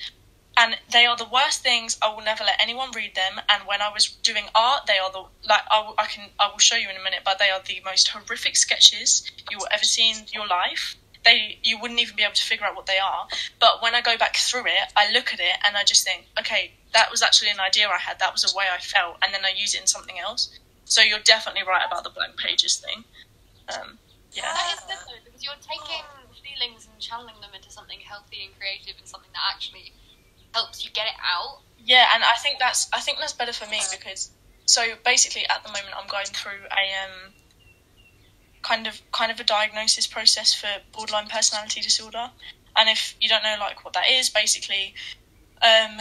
and 0.58 0.78
they 0.92 1.06
are 1.06 1.16
the 1.16 1.26
worst 1.32 1.62
things. 1.64 1.98
I 2.02 2.14
will 2.14 2.24
never 2.24 2.44
let 2.44 2.62
anyone 2.62 2.92
read 2.96 3.16
them. 3.16 3.40
And 3.50 3.64
when 3.68 3.82
I 3.82 3.90
was 3.90 4.08
doing 4.24 4.46
art, 4.54 4.86
they 4.88 4.98
are 5.00 5.12
the 5.12 5.24
like 5.48 5.62
I, 5.72 5.80
will- 5.82 5.96
I 5.98 6.06
can 6.08 6.30
I 6.40 6.50
will 6.50 6.60
show 6.60 6.76
you 6.76 6.90
in 6.90 6.96
a 6.98 7.04
minute, 7.04 7.22
but 7.24 7.40
they 7.40 7.50
are 7.50 7.62
the 7.66 7.82
most 7.86 8.10
horrific 8.10 8.56
sketches 8.56 9.30
you 9.50 9.58
will 9.58 9.68
ever 9.72 9.84
see 9.84 10.10
in 10.12 10.26
your 10.34 10.48
life. 10.48 10.96
They 11.24 11.60
you 11.64 11.80
wouldn't 11.80 12.00
even 12.00 12.16
be 12.16 12.24
able 12.24 12.34
to 12.34 12.44
figure 12.44 12.66
out 12.66 12.76
what 12.76 12.86
they 12.86 13.00
are. 13.00 13.28
But 13.60 13.82
when 13.82 13.96
I 13.96 14.02
go 14.02 14.18
back 14.18 14.36
through 14.36 14.66
it, 14.68 14.92
I 14.98 15.12
look 15.12 15.34
at 15.34 15.40
it 15.40 15.56
and 15.66 15.78
I 15.78 15.84
just 15.84 16.04
think, 16.04 16.26
okay, 16.40 16.74
that 16.94 17.10
was 17.12 17.22
actually 17.22 17.50
an 17.52 17.60
idea 17.60 17.88
I 17.88 17.98
had. 17.98 18.20
That 18.20 18.34
was 18.34 18.44
a 18.44 18.56
way 18.58 18.66
I 18.74 18.80
felt, 18.80 19.18
and 19.24 19.34
then 19.34 19.46
I 19.46 19.54
use 19.56 19.74
it 19.76 19.82
in 19.82 19.88
something 19.88 20.20
else. 20.20 20.50
So 20.86 21.02
you're 21.02 21.20
definitely 21.24 21.64
right 21.66 21.86
about 21.88 22.04
the 22.04 22.10
blank 22.10 22.38
pages 22.38 22.78
thing. 22.78 23.06
Um, 23.70 23.98
yeah. 24.34 24.52
That 24.54 24.74
is 24.76 24.84
good 24.88 24.98
though, 25.08 25.22
because 25.24 25.44
you're 25.44 25.62
taking 25.64 26.04
feelings 26.44 26.88
and 26.92 27.00
channeling 27.00 27.40
them 27.40 27.52
into 27.56 27.70
something 27.72 28.00
healthy 28.00 28.44
and 28.46 28.52
creative 28.58 28.96
and 29.00 29.08
something 29.08 29.32
that 29.34 29.46
actually 29.56 29.94
helps 30.54 30.84
you 30.84 30.92
get 30.92 31.08
it 31.08 31.20
out. 31.24 31.62
Yeah, 31.84 32.08
and 32.14 32.24
I 32.24 32.36
think 32.42 32.60
that's 32.60 32.90
I 32.94 33.00
think 33.00 33.18
that's 33.20 33.34
better 33.34 33.54
for 33.54 33.70
me 33.70 33.82
because 33.92 34.32
so 34.66 34.82
basically 35.04 35.46
at 35.50 35.64
the 35.64 35.70
moment 35.70 35.94
I'm 35.98 36.08
going 36.08 36.26
through 36.26 36.62
a 36.72 36.84
um 37.04 37.34
kind 38.62 38.88
of 38.88 39.02
kind 39.12 39.32
of 39.32 39.40
a 39.40 39.44
diagnosis 39.44 40.08
process 40.08 40.54
for 40.54 40.68
borderline 40.94 41.28
personality 41.28 41.82
disorder. 41.82 42.30
And 42.76 42.90
if 42.90 43.16
you 43.20 43.28
don't 43.28 43.44
know 43.44 43.58
like 43.60 43.84
what 43.84 43.94
that 43.94 44.10
is, 44.10 44.30
basically 44.30 44.94
um 45.62 45.98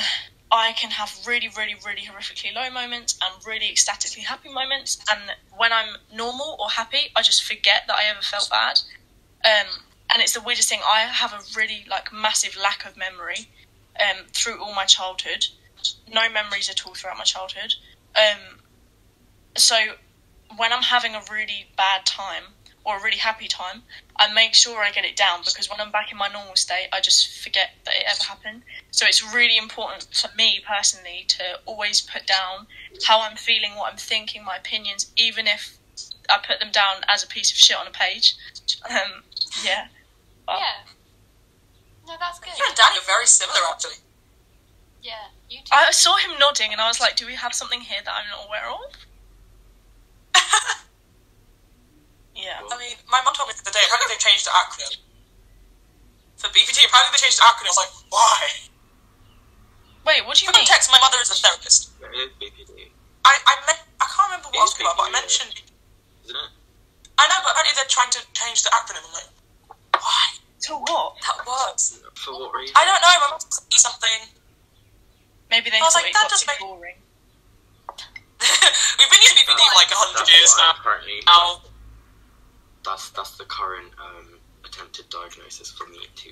I 0.52 0.72
can 0.72 0.90
have 0.90 1.16
really, 1.26 1.48
really, 1.56 1.76
really 1.86 2.02
horrifically 2.02 2.52
low 2.52 2.70
moments 2.70 3.16
and 3.22 3.46
really 3.46 3.70
ecstatically 3.70 4.24
happy 4.24 4.52
moments. 4.52 4.98
And 5.10 5.20
when 5.56 5.72
I'm 5.72 5.96
normal 6.12 6.56
or 6.58 6.68
happy, 6.68 7.12
I 7.14 7.22
just 7.22 7.44
forget 7.44 7.84
that 7.86 7.94
I 7.94 8.06
ever 8.10 8.20
felt 8.20 8.50
bad. 8.50 8.80
Um, 9.44 9.68
and 10.12 10.20
it's 10.20 10.32
the 10.32 10.40
weirdest 10.40 10.68
thing. 10.68 10.80
I 10.84 11.02
have 11.02 11.32
a 11.32 11.38
really 11.56 11.86
like 11.88 12.12
massive 12.12 12.56
lack 12.60 12.84
of 12.84 12.96
memory 12.96 13.48
um, 14.00 14.26
through 14.32 14.62
all 14.62 14.74
my 14.74 14.84
childhood. 14.84 15.46
No 16.12 16.28
memories 16.30 16.68
at 16.68 16.86
all 16.86 16.94
throughout 16.94 17.16
my 17.18 17.24
childhood. 17.24 17.74
Um, 18.16 18.58
so 19.56 19.76
when 20.56 20.72
I'm 20.72 20.82
having 20.82 21.14
a 21.14 21.22
really 21.30 21.66
bad 21.76 22.04
time 22.06 22.44
or 22.84 22.98
a 22.98 23.02
really 23.02 23.18
happy 23.18 23.46
time, 23.48 23.82
I 24.18 24.32
make 24.32 24.54
sure 24.54 24.80
I 24.82 24.90
get 24.90 25.04
it 25.04 25.16
down 25.16 25.40
because 25.44 25.70
when 25.70 25.80
I'm 25.80 25.90
back 25.90 26.10
in 26.12 26.18
my 26.18 26.28
normal 26.28 26.56
state, 26.56 26.88
I 26.92 27.00
just 27.00 27.42
forget 27.42 27.70
that 27.84 27.94
it 27.94 28.04
ever 28.10 28.22
happened. 28.24 28.62
So 28.90 29.06
it's 29.06 29.22
really 29.34 29.56
important 29.56 30.08
for 30.14 30.28
me 30.36 30.60
personally 30.66 31.24
to 31.28 31.42
always 31.66 32.00
put 32.00 32.26
down 32.26 32.66
how 33.04 33.20
I'm 33.20 33.36
feeling, 33.36 33.76
what 33.76 33.92
I'm 33.92 33.98
thinking, 33.98 34.44
my 34.44 34.56
opinions, 34.56 35.10
even 35.16 35.46
if 35.46 35.76
I 36.28 36.38
put 36.46 36.60
them 36.60 36.70
down 36.72 36.96
as 37.08 37.22
a 37.24 37.26
piece 37.26 37.50
of 37.50 37.56
shit 37.56 37.76
on 37.76 37.86
a 37.86 37.90
page. 37.90 38.34
Um, 38.88 39.22
yeah. 39.64 39.86
But- 40.46 40.58
Yeah. 40.58 40.66
No, 42.06 42.16
that's 42.18 42.40
good. 42.40 42.50
You 42.58 42.64
and 42.66 42.76
Danny 42.76 42.98
are 42.98 43.02
very 43.20 43.28
similar, 43.28 43.60
actually. 43.68 44.00
Yeah, 45.04 45.28
you 45.52 45.60
too. 45.60 45.68
I 45.72 45.92
saw 45.92 46.16
him 46.16 46.32
nodding 46.40 46.72
and 46.72 46.80
I 46.80 46.88
was 46.88 47.00
like, 47.00 47.16
do 47.20 47.26
we 47.28 47.36
have 47.36 47.52
something 47.52 47.80
here 47.84 48.00
that 48.04 48.14
I'm 48.16 48.28
not 48.32 48.48
aware 48.48 48.68
of? 48.72 48.88
Yeah. 52.32 52.56
I 52.64 52.72
mean, 52.80 52.96
my 53.12 53.20
mum 53.20 53.36
told 53.36 53.52
me 53.52 53.54
the 53.54 53.60
other 53.68 53.76
day, 53.76 53.84
apparently 53.84 54.16
they've 54.16 54.24
changed 54.24 54.48
the 54.48 54.54
acronym. 54.56 54.96
For 56.40 56.48
BPD, 56.48 56.88
apparently 56.88 57.12
they 57.12 57.20
changed 57.20 57.36
the 57.36 57.44
acronym. 57.44 57.68
I 57.68 57.76
was 57.76 57.80
like, 57.84 57.94
why? 58.08 58.40
Wait, 60.08 60.24
what 60.24 60.40
do 60.40 60.48
you 60.48 60.48
For 60.48 60.56
mean? 60.56 60.64
context, 60.64 60.88
my 60.88 60.96
mother 61.04 61.20
is 61.20 61.28
a 61.28 61.36
therapist. 61.36 61.92
It 62.00 62.08
is 62.16 62.32
BPD, 62.40 62.96
I, 63.28 63.36
I, 63.44 63.52
me- 63.68 63.84
I 64.00 64.06
can't 64.08 64.32
remember 64.32 64.48
what 64.56 64.56
I 64.56 64.64
was 64.64 64.72
talking 64.72 64.88
about, 64.88 64.96
but 64.96 65.12
I 65.12 65.12
mentioned. 65.12 65.52
isn't 66.24 66.32
it? 66.32 66.48
I 67.20 67.28
know, 67.28 67.44
but 67.44 67.52
apparently 67.52 67.76
they're 67.76 67.92
trying 67.92 68.08
to 68.16 68.24
change 68.32 68.64
the 68.64 68.72
acronym. 68.72 69.04
I'm 69.04 69.12
like, 69.12 69.28
why? 69.28 69.39
To 70.68 70.72
what? 70.74 71.16
That 71.22 71.46
works. 71.46 71.98
For 72.14 72.32
what 72.38 72.52
reason? 72.54 72.74
I 72.76 72.84
don't 72.84 73.00
know. 73.00 73.14
My 73.20 73.30
mum 73.30 73.40
said 73.40 73.72
something. 73.80 74.20
Maybe 75.50 75.70
they 75.70 75.78
I 75.78 75.80
was 75.80 75.94
thought 75.94 76.02
like, 76.02 76.10
it 76.10 76.14
that 76.14 76.22
got 76.22 76.30
doesn't 76.30 76.48
too 76.48 76.52
make- 76.52 76.60
boring. 76.60 76.96
We've 78.98 79.10
been 79.10 79.22
using 79.22 79.36
BPD 79.44 79.56
for 79.56 79.76
like 79.76 79.90
a 79.90 79.96
hundred 79.96 80.28
years 80.28 80.54
now. 80.56 80.72
I'm. 80.84 81.24
Now, 81.26 81.60
That's 82.84 83.10
that's 83.10 83.36
the 83.36 83.44
current 83.44 83.92
um, 84.00 84.38
attempted 84.64 85.08
diagnosis 85.10 85.70
for 85.70 85.86
me 85.88 85.98
too. 86.16 86.30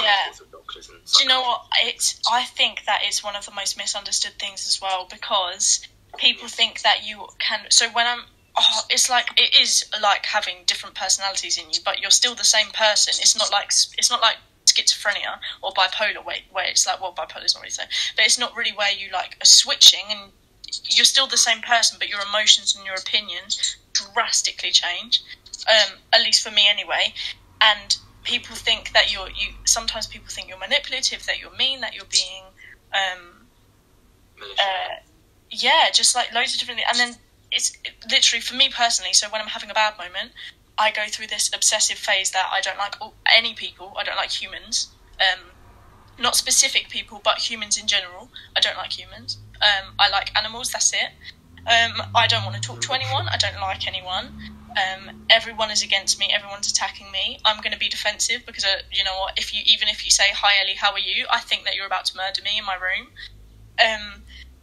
Yeah. 0.00 0.16
also 0.28 0.44
doctors 0.52 0.88
and 0.88 0.98
Do 1.04 1.22
you 1.22 1.28
know 1.28 1.40
what? 1.42 1.62
It's. 1.84 2.20
I 2.30 2.44
think 2.44 2.84
that 2.86 3.00
is 3.08 3.22
one 3.24 3.36
of 3.36 3.44
the 3.46 3.52
most 3.52 3.76
misunderstood 3.76 4.32
things 4.38 4.66
as 4.68 4.80
well 4.80 5.06
because 5.10 5.86
people 6.16 6.48
think 6.48 6.82
that 6.82 7.06
you 7.06 7.26
can. 7.38 7.60
So 7.70 7.88
when 7.90 8.06
I'm, 8.06 8.20
oh, 8.56 8.80
it's 8.90 9.08
like 9.08 9.28
it 9.36 9.54
is 9.60 9.84
like 10.00 10.26
having 10.26 10.56
different 10.66 10.94
personalities 10.94 11.58
in 11.58 11.70
you, 11.70 11.80
but 11.84 12.00
you're 12.00 12.10
still 12.10 12.34
the 12.34 12.44
same 12.44 12.68
person. 12.72 13.14
It's 13.18 13.36
not 13.36 13.50
like 13.50 13.70
it's 13.98 14.10
not 14.10 14.20
like 14.20 14.36
schizophrenia 14.66 15.38
or 15.62 15.72
bipolar, 15.72 16.24
where, 16.24 16.36
where 16.52 16.68
it's 16.68 16.86
like 16.86 17.00
well, 17.00 17.12
bipolar 17.12 17.44
is 17.44 17.54
not 17.54 17.62
really 17.62 17.70
the 17.70 17.74
same, 17.74 17.88
but 18.16 18.24
it's 18.24 18.38
not 18.38 18.56
really 18.56 18.72
where 18.72 18.92
you 18.92 19.10
like 19.12 19.36
are 19.42 19.46
switching 19.46 20.04
and 20.10 20.32
you're 20.84 21.04
still 21.04 21.26
the 21.26 21.36
same 21.36 21.60
person, 21.62 21.96
but 21.98 22.08
your 22.08 22.20
emotions 22.20 22.76
and 22.76 22.84
your 22.84 22.94
opinions 22.94 23.76
drastically 23.92 24.70
change. 24.70 25.22
Um, 25.68 25.98
at 26.12 26.22
least 26.22 26.46
for 26.46 26.52
me, 26.52 26.68
anyway. 26.68 27.12
And 27.60 27.96
people 28.24 28.56
think 28.56 28.92
that 28.92 29.12
you're 29.12 29.28
you. 29.28 29.54
Sometimes 29.64 30.06
people 30.06 30.28
think 30.28 30.48
you're 30.48 30.58
manipulative, 30.58 31.26
that 31.26 31.38
you're 31.38 31.54
mean, 31.56 31.80
that 31.80 31.94
you're 31.94 32.04
being, 32.10 32.44
um, 32.92 33.46
uh, 34.42 34.94
yeah, 35.50 35.90
just 35.92 36.14
like 36.14 36.32
loads 36.32 36.54
of 36.54 36.60
different. 36.60 36.80
things. 36.80 36.88
And 36.90 37.12
then 37.12 37.18
it's 37.52 37.76
literally 38.10 38.40
for 38.40 38.54
me 38.54 38.70
personally. 38.74 39.12
So 39.12 39.28
when 39.28 39.40
I'm 39.40 39.48
having 39.48 39.70
a 39.70 39.74
bad 39.74 39.94
moment, 39.98 40.32
I 40.78 40.90
go 40.90 41.02
through 41.08 41.26
this 41.28 41.50
obsessive 41.54 41.98
phase 41.98 42.30
that 42.30 42.48
I 42.52 42.60
don't 42.60 42.78
like 42.78 42.96
any 43.36 43.54
people. 43.54 43.94
I 43.98 44.04
don't 44.04 44.16
like 44.16 44.30
humans. 44.30 44.88
Um, 45.20 45.46
not 46.18 46.36
specific 46.36 46.88
people, 46.88 47.20
but 47.22 47.38
humans 47.38 47.78
in 47.78 47.86
general. 47.86 48.28
I 48.56 48.60
don't 48.60 48.76
like 48.76 48.98
humans. 48.98 49.38
Um, 49.60 49.94
I 49.98 50.08
like 50.08 50.36
animals. 50.36 50.70
That's 50.70 50.92
it. 50.92 51.10
Um, 51.66 52.02
I 52.14 52.26
don't 52.26 52.44
want 52.44 52.56
to 52.56 52.62
talk 52.62 52.80
to 52.82 52.92
anyone. 52.92 53.28
I 53.28 53.36
don't 53.36 53.60
like 53.60 53.86
anyone. 53.86 54.32
Um, 54.70 55.26
everyone 55.28 55.70
is 55.70 55.82
against 55.82 56.18
me. 56.18 56.28
Everyone's 56.32 56.70
attacking 56.70 57.10
me. 57.10 57.40
I'm 57.44 57.56
going 57.58 57.72
to 57.72 57.78
be 57.78 57.88
defensive 57.88 58.46
because 58.46 58.64
uh, 58.64 58.82
you 58.92 59.04
know 59.04 59.18
what? 59.20 59.38
If 59.38 59.52
you 59.52 59.62
even 59.66 59.88
if 59.88 60.04
you 60.04 60.10
say 60.10 60.28
hi 60.32 60.60
Ellie, 60.62 60.76
how 60.76 60.92
are 60.92 60.98
you? 60.98 61.26
I 61.30 61.40
think 61.40 61.64
that 61.64 61.74
you're 61.74 61.86
about 61.86 62.04
to 62.06 62.16
murder 62.16 62.40
me 62.42 62.58
in 62.58 62.64
my 62.64 62.74
room. 62.74 63.08
Um, 63.84 64.22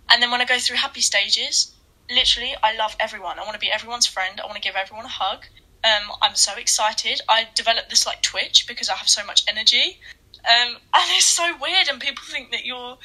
and 0.09 0.23
then 0.23 0.31
when 0.31 0.41
I 0.41 0.45
go 0.45 0.57
through 0.57 0.77
happy 0.77 1.01
stages, 1.01 1.75
literally, 2.09 2.55
I 2.63 2.75
love 2.75 2.95
everyone. 2.99 3.39
I 3.39 3.43
want 3.43 3.53
to 3.53 3.59
be 3.59 3.71
everyone's 3.71 4.05
friend. 4.07 4.39
I 4.41 4.45
want 4.45 4.55
to 4.55 4.61
give 4.61 4.75
everyone 4.75 5.05
a 5.05 5.09
hug. 5.09 5.45
Um, 5.83 6.11
I'm 6.21 6.35
so 6.35 6.53
excited. 6.57 7.21
I 7.29 7.47
developed 7.55 7.89
this 7.89 8.05
like 8.05 8.21
Twitch 8.21 8.65
because 8.67 8.89
I 8.89 8.95
have 8.95 9.07
so 9.09 9.25
much 9.25 9.43
energy. 9.47 9.99
Um, 10.45 10.75
and 10.75 11.03
it's 11.17 11.25
so 11.25 11.55
weird, 11.61 11.87
and 11.89 11.99
people 11.99 12.23
think 12.25 12.51
that 12.51 12.65
you're 12.65 12.97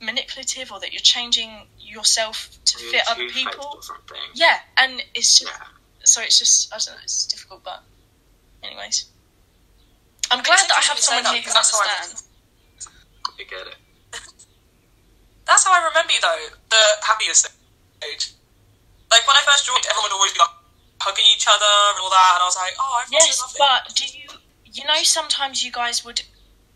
manipulative 0.00 0.70
or 0.70 0.78
that 0.80 0.92
you're 0.92 1.00
changing 1.00 1.50
yourself 1.80 2.50
to 2.66 2.80
You're 2.82 2.92
fit 2.92 3.02
other 3.10 3.28
people. 3.28 3.80
or. 3.88 4.16
Yeah, 4.34 4.58
and 4.76 5.02
it's 5.14 5.38
just 5.40 5.50
Yeah. 5.52 5.66
so 6.04 6.20
it's 6.22 6.38
just 6.38 6.72
I 6.72 6.78
don't 6.78 6.94
know, 6.94 7.00
it's 7.02 7.26
difficult, 7.26 7.64
but 7.64 7.82
anyways, 8.62 9.06
I'm 10.30 10.42
glad 10.44 10.58
that 10.60 10.70
I 10.72 10.74
have 10.82 10.96
interesting 10.98 11.16
you 11.18 11.22
say 11.22 11.22
someone 11.22 11.34
here 11.34 11.42
who 11.42 11.48
because 11.48 11.54
that's 11.54 11.70
how 11.72 11.78
I- 11.78 11.94
understands. 12.04 12.28
You 13.38 13.44
get 13.44 13.66
it. 13.66 13.76
that's 15.46 15.64
how 15.66 15.72
I 15.72 15.84
remember 15.88 16.12
you 16.12 16.20
though. 16.20 16.46
The 16.70 17.06
happiest 17.06 17.48
stage. 17.98 18.34
Like 19.10 19.26
when 19.26 19.36
I 19.36 19.42
first 19.44 19.66
joined, 19.66 19.84
everyone 19.88 20.10
would 20.10 20.16
always 20.16 20.32
be 20.32 20.38
like 20.38 20.54
hugging 21.00 21.24
each 21.34 21.46
other 21.48 21.72
and 21.94 21.98
all 22.02 22.10
that, 22.10 22.30
and 22.34 22.42
I 22.42 22.46
was 22.46 22.56
like, 22.56 22.74
oh, 22.78 23.02
Yes, 23.10 23.56
but 23.58 23.94
do 23.94 24.04
you 24.04 24.28
you 24.64 24.84
know 24.84 25.02
sometimes 25.02 25.64
you 25.64 25.72
guys 25.72 26.04
would 26.04 26.22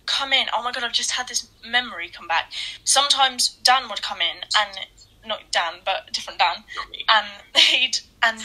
come 0.07 0.33
in? 0.33 0.47
Oh 0.55 0.63
my 0.63 0.73
god, 0.73 0.85
I've 0.85 0.93
just 0.93 1.13
had 1.13 1.29
this 1.29 1.49
memory 1.67 2.09
come 2.09 2.27
back. 2.27 2.53
Sometimes 2.85 3.59
Dan 3.63 3.89
would 3.89 4.03
come 4.03 4.21
in 4.21 4.43
and 4.57 4.87
not 5.27 5.41
Dan, 5.53 5.75
but 5.85 6.13
different 6.13 6.39
Dan, 6.39 6.65
and 7.09 7.27
he'd 7.57 7.99
and 8.23 8.39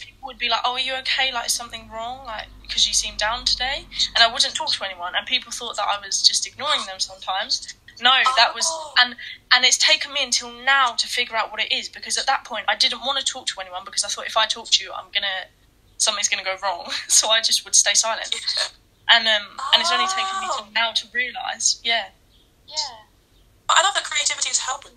people 0.00 0.26
would 0.26 0.38
be 0.38 0.48
like, 0.48 0.60
"Oh, 0.64 0.72
are 0.72 0.80
you 0.80 0.94
okay? 1.00 1.32
Like, 1.32 1.46
is 1.46 1.52
something 1.52 1.90
wrong? 1.90 2.24
Like, 2.24 2.46
because 2.62 2.86
you 2.86 2.94
seem 2.94 3.16
down 3.16 3.44
today." 3.44 3.84
And 4.14 4.24
I 4.24 4.32
wouldn't 4.32 4.54
talk 4.54 4.70
to 4.72 4.84
anyone, 4.84 5.14
and 5.14 5.26
people 5.26 5.52
thought 5.52 5.76
that 5.76 5.86
I 5.86 6.04
was 6.04 6.22
just 6.22 6.46
ignoring 6.46 6.86
them 6.86 7.00
sometimes. 7.00 7.74
No, 8.00 8.12
that 8.36 8.54
was 8.54 8.64
Oh. 8.68 8.94
and 9.02 9.16
and 9.52 9.64
it's 9.64 9.78
taken 9.78 10.12
me 10.12 10.22
until 10.22 10.50
now 10.52 10.92
to 10.94 11.06
figure 11.06 11.36
out 11.36 11.50
what 11.50 11.60
it 11.62 11.72
is 11.72 11.88
because 11.88 12.18
at 12.18 12.26
that 12.26 12.44
point 12.44 12.64
I 12.68 12.76
didn't 12.76 13.00
want 13.00 13.18
to 13.18 13.24
talk 13.24 13.46
to 13.46 13.60
anyone 13.60 13.82
because 13.84 14.04
I 14.04 14.08
thought 14.08 14.26
if 14.26 14.36
I 14.36 14.46
talk 14.46 14.68
to 14.70 14.84
you, 14.84 14.92
I'm 14.92 15.06
gonna 15.14 15.46
something's 15.98 16.28
gonna 16.28 16.44
go 16.44 16.56
wrong. 16.62 16.90
So 17.08 17.28
I 17.28 17.40
just 17.40 17.64
would 17.64 17.74
stay 17.74 17.94
silent. 17.94 18.34
And 19.10 19.26
um 19.26 19.46
and 19.72 19.80
it's 19.80 19.90
only 19.92 20.06
taken 20.06 20.40
me 20.40 20.46
till 20.56 20.66
now 20.74 20.92
to 20.92 21.06
realise. 21.12 21.80
Yeah. 21.84 22.08
Yeah. 22.68 22.76
But 23.66 23.78
I 23.78 23.82
love 23.82 23.94
that 23.94 24.04
creativity 24.04 24.50
is 24.50 24.58
helping. 24.58 24.92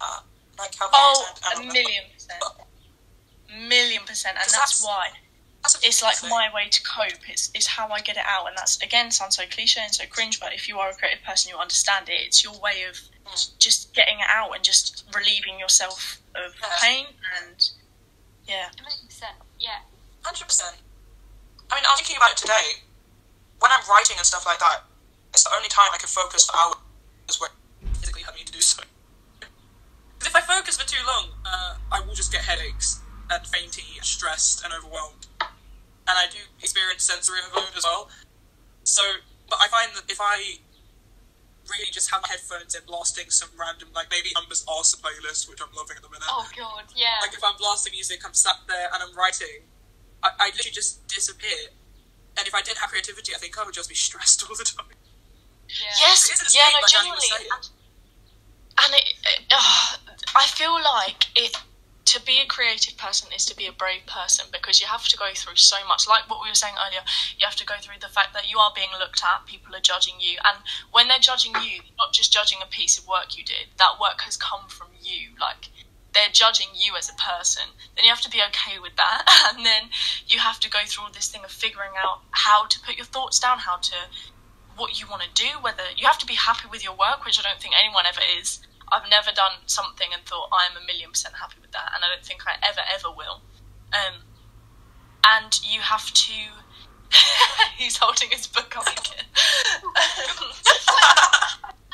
Uh, 0.00 0.20
like 0.58 0.74
helping 0.74 0.94
Oh, 0.94 1.26
a 1.56 1.58
million 1.60 2.04
percent. 2.12 2.42
Million 3.68 4.02
percent, 4.04 4.36
and 4.36 4.44
that's 4.44 4.52
that's- 4.52 4.82
why. 4.84 5.08
That's 5.64 5.82
a 5.82 5.86
it's 5.88 6.02
like 6.02 6.16
thing. 6.16 6.28
my 6.28 6.50
way 6.54 6.68
to 6.68 6.82
cope. 6.82 7.24
It's 7.26 7.50
it's 7.54 7.66
how 7.66 7.88
I 7.88 8.00
get 8.00 8.18
it 8.18 8.24
out, 8.28 8.46
and 8.48 8.56
that's 8.56 8.76
again 8.82 9.10
sounds 9.10 9.36
so 9.36 9.44
cliche 9.50 9.80
and 9.82 9.94
so 9.94 10.04
cringe. 10.06 10.38
But 10.38 10.52
if 10.52 10.68
you 10.68 10.78
are 10.78 10.90
a 10.90 10.94
creative 10.94 11.24
person, 11.24 11.48
you 11.50 11.56
understand 11.56 12.10
it. 12.10 12.20
It's 12.20 12.44
your 12.44 12.52
way 12.60 12.84
of 12.88 12.96
Mm. 13.24 13.56
just 13.58 13.94
getting 13.94 14.20
it 14.20 14.26
out 14.28 14.52
and 14.54 14.62
just 14.62 15.04
relieving 15.14 15.58
yourself 15.58 16.18
of 16.34 16.52
Yeah. 16.60 16.76
pain. 16.78 17.06
And 17.40 17.70
yeah, 18.46 18.68
It 18.76 18.82
makes 18.82 19.14
sense. 19.16 19.40
Yeah. 19.58 19.80
Hundred 20.22 20.44
percent. 20.44 20.76
I 21.72 21.74
mean, 21.76 21.84
I'm 21.88 21.96
thinking 21.96 22.18
about 22.18 22.32
it 22.32 22.36
today. 22.36 22.82
When 23.60 23.72
I'm 23.72 23.80
writing 23.88 24.18
and 24.18 24.26
stuff 24.26 24.44
like 24.44 24.58
that, 24.58 24.84
it's 25.32 25.44
the 25.44 25.54
only 25.56 25.70
time 25.70 25.88
I 25.94 25.96
can 25.96 26.08
focus 26.08 26.44
for 26.44 26.54
hours 26.58 27.40
where 27.40 27.48
it 27.48 27.96
physically 27.96 28.20
help 28.22 28.36
me 28.36 28.44
to 28.44 28.52
do 28.52 28.60
so. 28.60 28.82
Because 29.40 30.28
if 30.28 30.36
I 30.36 30.42
focus 30.42 30.76
for 30.76 30.86
too 30.86 31.02
long, 31.06 31.30
uh, 31.46 31.76
I 31.90 32.00
will 32.00 32.14
just 32.14 32.30
get 32.30 32.42
headaches 32.44 33.00
and 33.30 33.46
fainty, 33.46 33.96
and 33.96 34.04
stressed 34.04 34.62
and 34.64 34.74
overwhelmed. 34.74 35.26
And 36.06 36.18
I 36.18 36.26
do 36.30 36.38
experience 36.60 37.02
sensory 37.04 37.38
overload 37.46 37.72
as 37.76 37.84
well. 37.84 38.10
So, 38.84 39.02
but 39.48 39.58
I 39.60 39.68
find 39.68 39.90
that 39.96 40.04
if 40.10 40.20
I 40.20 40.60
really 41.70 41.88
just 41.90 42.10
have 42.12 42.20
my 42.20 42.28
headphones 42.28 42.74
in 42.74 42.82
blasting 42.86 43.30
some 43.30 43.48
random, 43.58 43.88
like 43.94 44.08
maybe 44.10 44.28
Numbers 44.34 44.64
Arse 44.68 44.94
playlist, 45.00 45.48
which 45.48 45.60
I'm 45.62 45.72
loving 45.74 45.96
at 45.96 46.02
the 46.02 46.10
minute. 46.10 46.28
Oh 46.28 46.46
god. 46.56 46.84
Yeah. 46.94 47.16
Like 47.22 47.32
if 47.32 47.42
I'm 47.42 47.56
blasting 47.56 47.92
music, 47.92 48.20
I'm 48.26 48.34
sat 48.34 48.56
there 48.68 48.88
and 48.92 49.02
I'm 49.02 49.16
writing, 49.16 49.64
I, 50.22 50.28
I 50.38 50.46
literally 50.52 50.72
just 50.76 51.06
disappear. 51.08 51.72
And 52.36 52.46
if 52.46 52.54
I 52.54 52.60
didn't 52.60 52.78
have 52.78 52.90
creativity, 52.90 53.32
I 53.34 53.38
think 53.38 53.56
I 53.58 53.64
would 53.64 53.72
just 53.74 53.88
be 53.88 53.94
stressed 54.06 54.44
all 54.48 54.54
the 54.56 54.64
time. 54.64 54.92
yeah. 55.68 55.88
yes, 56.04 56.28
It 56.28 56.34
is 56.34 56.40
a 56.42 56.44
yeah, 56.52 56.68
state, 56.68 56.74
no, 56.76 56.80
like 56.84 56.92
genuinely. 56.92 57.28
saying. 57.32 57.48
And 58.84 58.92
it, 58.92 59.08
it 59.24 59.40
ugh, 59.54 59.98
I 60.36 60.46
feel 60.48 60.74
like 60.74 61.24
it 61.36 61.56
to 62.04 62.20
be 62.24 62.40
a 62.40 62.46
creative 62.46 62.96
person 62.96 63.32
is 63.32 63.46
to 63.46 63.56
be 63.56 63.66
a 63.66 63.72
brave 63.72 64.04
person 64.06 64.46
because 64.52 64.80
you 64.80 64.86
have 64.86 65.04
to 65.08 65.16
go 65.16 65.30
through 65.34 65.56
so 65.56 65.76
much. 65.88 66.06
Like 66.06 66.28
what 66.28 66.42
we 66.42 66.50
were 66.50 66.54
saying 66.54 66.74
earlier, 66.76 67.00
you 67.38 67.46
have 67.46 67.56
to 67.56 67.66
go 67.66 67.74
through 67.80 68.00
the 68.00 68.12
fact 68.12 68.34
that 68.34 68.50
you 68.50 68.58
are 68.58 68.72
being 68.74 68.92
looked 68.98 69.22
at, 69.24 69.46
people 69.46 69.74
are 69.74 69.80
judging 69.80 70.14
you, 70.18 70.38
and 70.44 70.58
when 70.92 71.08
they're 71.08 71.18
judging 71.18 71.52
you, 71.62 71.80
they're 71.80 71.98
not 71.98 72.12
just 72.12 72.32
judging 72.32 72.58
a 72.62 72.66
piece 72.66 72.98
of 72.98 73.08
work 73.08 73.36
you 73.36 73.44
did. 73.44 73.72
That 73.78 74.00
work 74.00 74.20
has 74.22 74.36
come 74.36 74.68
from 74.68 74.88
you. 75.00 75.30
Like 75.40 75.70
they're 76.12 76.32
judging 76.32 76.68
you 76.74 76.94
as 76.96 77.08
a 77.08 77.14
person. 77.14 77.64
Then 77.96 78.04
you 78.04 78.10
have 78.10 78.22
to 78.22 78.30
be 78.30 78.42
okay 78.52 78.78
with 78.78 78.96
that, 78.96 79.24
and 79.56 79.64
then 79.64 79.88
you 80.26 80.38
have 80.38 80.60
to 80.60 80.70
go 80.70 80.80
through 80.84 81.04
all 81.04 81.12
this 81.12 81.28
thing 81.28 81.44
of 81.44 81.50
figuring 81.50 81.96
out 81.96 82.20
how 82.30 82.66
to 82.66 82.80
put 82.80 82.96
your 82.96 83.06
thoughts 83.06 83.38
down, 83.38 83.58
how 83.58 83.78
to 83.78 83.96
what 84.76 85.00
you 85.00 85.06
want 85.08 85.22
to 85.22 85.30
do, 85.34 85.48
whether 85.60 85.84
you 85.96 86.06
have 86.06 86.18
to 86.18 86.26
be 86.26 86.34
happy 86.34 86.68
with 86.70 86.82
your 86.82 86.94
work, 86.94 87.24
which 87.24 87.38
I 87.38 87.42
don't 87.42 87.60
think 87.60 87.74
anyone 87.78 88.06
ever 88.06 88.20
is, 88.38 88.58
I've 88.92 89.08
never 89.10 89.32
done 89.32 89.64
something 89.66 90.08
and 90.12 90.22
thought 90.24 90.48
I 90.52 90.66
am 90.70 90.76
a 90.80 90.84
million 90.84 91.10
percent 91.10 91.34
happy 91.36 91.56
with 91.60 91.72
that, 91.72 91.92
and 91.94 92.04
I 92.04 92.08
don't 92.08 92.24
think 92.24 92.46
I 92.46 92.56
ever 92.62 92.80
ever 92.84 93.10
will. 93.10 93.40
Um, 93.92 94.22
and 95.24 95.60
you 95.64 95.80
have 95.80 96.12
to. 96.12 96.32
He's 97.78 97.96
holding 97.96 98.30
his 98.30 98.46
book 98.46 98.76
up 98.76 98.86
again. 98.86 99.24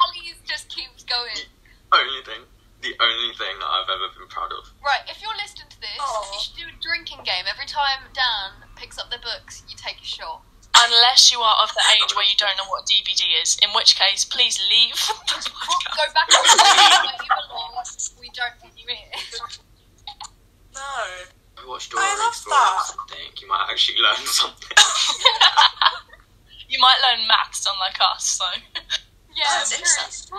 Ali's 0.01 0.41
just 0.47 0.69
keeps 0.69 1.05
going. 1.05 1.45
Only 1.93 2.23
thing, 2.25 2.43
the 2.81 2.95
only 3.01 3.35
thing 3.37 3.59
that 3.61 3.69
I've 3.69 3.91
ever 3.91 4.09
been 4.19 4.29
proud 4.29 4.53
of. 4.53 4.73
Right, 4.83 5.05
if 5.09 5.21
you're 5.21 5.37
listening 5.37 5.69
to 5.69 5.81
this, 5.81 6.01
Aw. 6.01 6.33
you 6.33 6.41
should 6.41 6.57
do 6.57 6.65
a 6.65 6.73
drinking 6.81 7.21
game. 7.25 7.45
Every 7.51 7.67
time 7.67 8.09
Dan 8.15 8.69
picks 8.77 8.99
up 8.99 9.11
their 9.11 9.21
books, 9.21 9.63
you 9.69 9.77
take 9.77 10.01
a 10.01 10.05
shot. 10.05 10.43
Unless 10.77 11.31
you 11.33 11.39
are 11.41 11.57
of 11.63 11.69
the 11.75 11.83
age 11.95 12.15
where 12.17 12.25
you 12.25 12.37
don't 12.39 12.57
know 12.57 12.65
what 12.69 12.87
DVD 12.87 13.23
is, 13.43 13.59
in 13.63 13.71
which 13.75 13.97
case, 13.99 14.25
please 14.25 14.59
leave. 14.71 14.95
Go 15.29 16.05
back 16.15 16.29
to 16.29 16.39
the 16.41 16.57
room 16.57 17.05
where 17.05 17.19
you 17.21 17.29
belong. 17.29 17.85
We 18.19 18.31
don't 18.33 18.55
need 18.65 18.81
you 18.81 18.87
here. 18.89 19.21
No. 20.75 20.81
I 20.81 21.67
watched 21.69 21.91
Dora 21.93 22.05
I 22.05 22.17
love 22.17 22.33
Explorer 22.33 22.57
or 22.57 22.65
that. 22.79 22.87
something. 22.87 23.29
You 23.43 23.49
might 23.49 23.67
actually 23.71 23.99
learn 24.01 24.17
something. 24.25 24.77
you 26.69 26.79
might 26.81 26.99
learn 27.05 27.27
maths, 27.29 27.67
unlike 27.69 27.99
us. 28.01 28.25
So, 28.25 28.45
Yeah, 29.37 29.45
That's 29.59 29.73
interesting. 29.73 30.39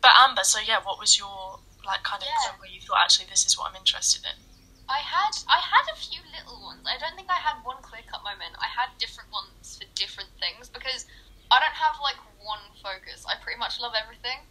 but 0.00 0.10
Amber, 0.18 0.42
so 0.42 0.58
yeah, 0.66 0.78
what 0.82 0.98
was 0.98 1.16
your 1.18 1.60
like 1.86 2.02
kind 2.02 2.22
of 2.22 2.28
Yeah. 2.28 2.48
point 2.50 2.60
where 2.60 2.70
you 2.70 2.80
thought 2.80 2.98
actually 3.04 3.26
this 3.30 3.44
is 3.46 3.56
what 3.58 3.70
I'm 3.70 3.76
interested 3.76 4.24
in? 4.24 4.43
I 4.88 5.00
had 5.00 5.32
I 5.48 5.60
had 5.64 5.88
a 5.88 5.96
few 5.96 6.20
little 6.28 6.60
ones. 6.60 6.84
I 6.84 7.00
don't 7.00 7.16
think 7.16 7.32
I 7.32 7.40
had 7.40 7.64
one 7.64 7.80
clear 7.80 8.04
cut 8.04 8.20
moment. 8.20 8.52
I 8.60 8.68
had 8.68 8.92
different 9.00 9.32
ones 9.32 9.80
for 9.80 9.88
different 9.96 10.28
things 10.36 10.68
because 10.68 11.08
I 11.48 11.56
don't 11.60 11.76
have 11.76 11.96
like 12.04 12.20
one 12.44 12.60
focus. 12.84 13.24
I 13.24 13.40
pretty 13.40 13.58
much 13.58 13.80
love 13.80 13.96
everything. 13.96 14.44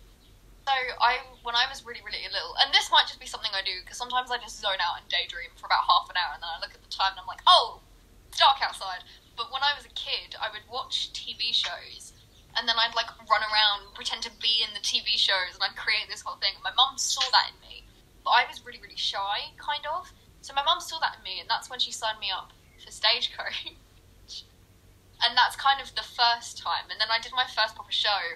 So 0.65 0.73
I 0.73 1.21
when 1.45 1.53
I 1.53 1.69
was 1.69 1.85
really 1.85 2.01
really 2.01 2.23
little, 2.25 2.55
and 2.63 2.73
this 2.73 2.89
might 2.89 3.05
just 3.05 3.19
be 3.21 3.29
something 3.29 3.51
I 3.53 3.61
do 3.61 3.77
because 3.85 3.99
sometimes 3.99 4.31
I 4.31 4.41
just 4.41 4.57
zone 4.57 4.81
out 4.81 4.97
and 4.97 5.05
daydream 5.11 5.53
for 5.59 5.67
about 5.69 5.85
half 5.85 6.09
an 6.09 6.17
hour, 6.17 6.33
and 6.33 6.41
then 6.41 6.49
I 6.49 6.57
look 6.63 6.73
at 6.73 6.81
the 6.81 6.89
time 6.89 7.13
and 7.13 7.21
I'm 7.21 7.29
like, 7.29 7.43
oh, 7.45 7.83
it's 8.31 8.39
dark 8.41 8.57
outside. 8.63 9.05
But 9.37 9.53
when 9.53 9.61
I 9.61 9.77
was 9.77 9.85
a 9.85 9.93
kid, 9.93 10.33
I 10.39 10.49
would 10.49 10.65
watch 10.71 11.13
TV 11.13 11.53
shows. 11.53 12.13
And 12.55 12.69
then 12.69 12.77
I'd 12.77 12.93
like 12.93 13.09
run 13.29 13.41
around, 13.41 13.93
pretend 13.97 14.21
to 14.29 14.31
be 14.37 14.61
in 14.61 14.73
the 14.77 14.79
TV 14.79 15.17
shows, 15.17 15.57
and 15.57 15.63
I'd 15.65 15.75
create 15.75 16.05
this 16.07 16.21
whole 16.21 16.37
thing. 16.37 16.53
My 16.63 16.69
mum 16.77 16.97
saw 17.01 17.25
that 17.33 17.49
in 17.49 17.57
me, 17.65 17.83
but 18.23 18.29
I 18.31 18.45
was 18.45 18.61
really, 18.63 18.79
really 18.79 18.95
shy, 18.95 19.51
kind 19.57 19.81
of. 19.89 20.13
So 20.43 20.51
my 20.51 20.63
mum 20.67 20.83
saw 20.83 20.99
that 20.99 21.15
in 21.17 21.23
me, 21.23 21.39
and 21.39 21.47
that's 21.47 21.71
when 21.71 21.79
she 21.79 21.95
signed 21.95 22.19
me 22.19 22.27
up 22.27 22.51
for 22.83 22.91
Stagecoach. 22.91 23.63
and 25.23 25.31
that's 25.39 25.55
kind 25.55 25.79
of 25.79 25.87
the 25.95 26.03
first 26.03 26.59
time. 26.59 26.91
And 26.91 26.99
then 26.99 27.07
I 27.07 27.23
did 27.23 27.31
my 27.31 27.47
first 27.47 27.79
proper 27.79 27.95
show, 27.95 28.35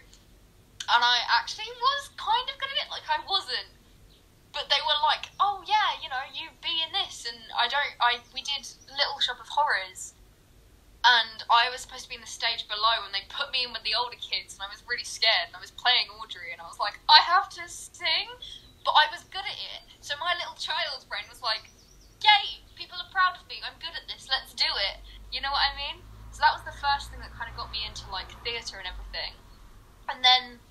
and 0.87 1.03
I 1.03 1.19
actually 1.27 1.67
was 1.67 2.15
kind 2.15 2.47
of 2.47 2.55
good 2.55 2.71
at 2.71 2.87
it. 2.87 2.89
Like 2.89 3.03
I 3.11 3.19
wasn't, 3.27 3.75
but 4.55 4.71
they 4.71 4.79
were 4.87 4.99
like, 5.03 5.35
"Oh 5.35 5.67
yeah, 5.67 5.99
you 5.99 6.07
know, 6.07 6.23
you 6.31 6.47
be 6.63 6.79
in 6.79 6.95
this," 6.95 7.27
and 7.27 7.35
I 7.51 7.67
don't. 7.67 7.91
I 7.99 8.23
we 8.31 8.39
did 8.39 8.63
Little 8.87 9.19
Shop 9.19 9.43
of 9.43 9.51
Horrors. 9.51 10.15
And 11.05 11.43
I 11.47 11.69
was 11.71 11.79
supposed 11.87 12.03
to 12.03 12.09
be 12.09 12.19
in 12.19 12.25
the 12.25 12.27
stage 12.27 12.67
below, 12.67 13.05
and 13.05 13.13
they 13.13 13.23
put 13.31 13.51
me 13.53 13.63
in 13.63 13.71
with 13.71 13.83
the 13.83 13.95
older 13.95 14.17
kids, 14.19 14.55
and 14.55 14.63
I 14.63 14.67
was 14.67 14.83
really 14.83 15.07
scared. 15.07 15.47
And 15.51 15.55
I 15.55 15.61
was 15.63 15.71
playing 15.71 16.11
Audrey, 16.11 16.51
and 16.51 16.59
I 16.59 16.67
was 16.67 16.81
like, 16.83 16.99
I 17.07 17.23
have 17.23 17.47
to 17.55 17.63
sing, 17.69 18.27
but 18.83 18.91
I 18.91 19.07
was 19.07 19.23
good 19.31 19.45
at 19.45 19.55
it. 19.55 19.87
So 20.03 20.19
my 20.19 20.35
little 20.35 20.57
child's 20.59 21.07
brain 21.07 21.23
was 21.31 21.39
like, 21.39 21.69
yay, 22.23 22.65
people 22.75 22.97
are 22.97 23.11
proud 23.11 23.37
of 23.37 23.45
me. 23.49 23.61
I'm 23.61 23.77
good 23.81 23.93
at 23.93 24.05
this. 24.09 24.29
Let's 24.29 24.53
do 24.53 24.67
it. 24.67 25.01
You 25.31 25.41
know 25.41 25.51
what 25.51 25.65
I 25.65 25.73
mean? 25.75 26.01
So 26.31 26.45
that 26.45 26.53
was 26.53 26.65
the 26.65 26.77
first 26.77 27.09
thing 27.09 27.19
that 27.25 27.33
kind 27.33 27.49
of 27.49 27.57
got 27.57 27.73
me 27.73 27.81
into 27.85 28.05
like 28.13 28.29
theatre 28.45 28.77
and 28.77 28.87
everything. 28.87 29.33
And 30.07 30.21
then 30.23 30.61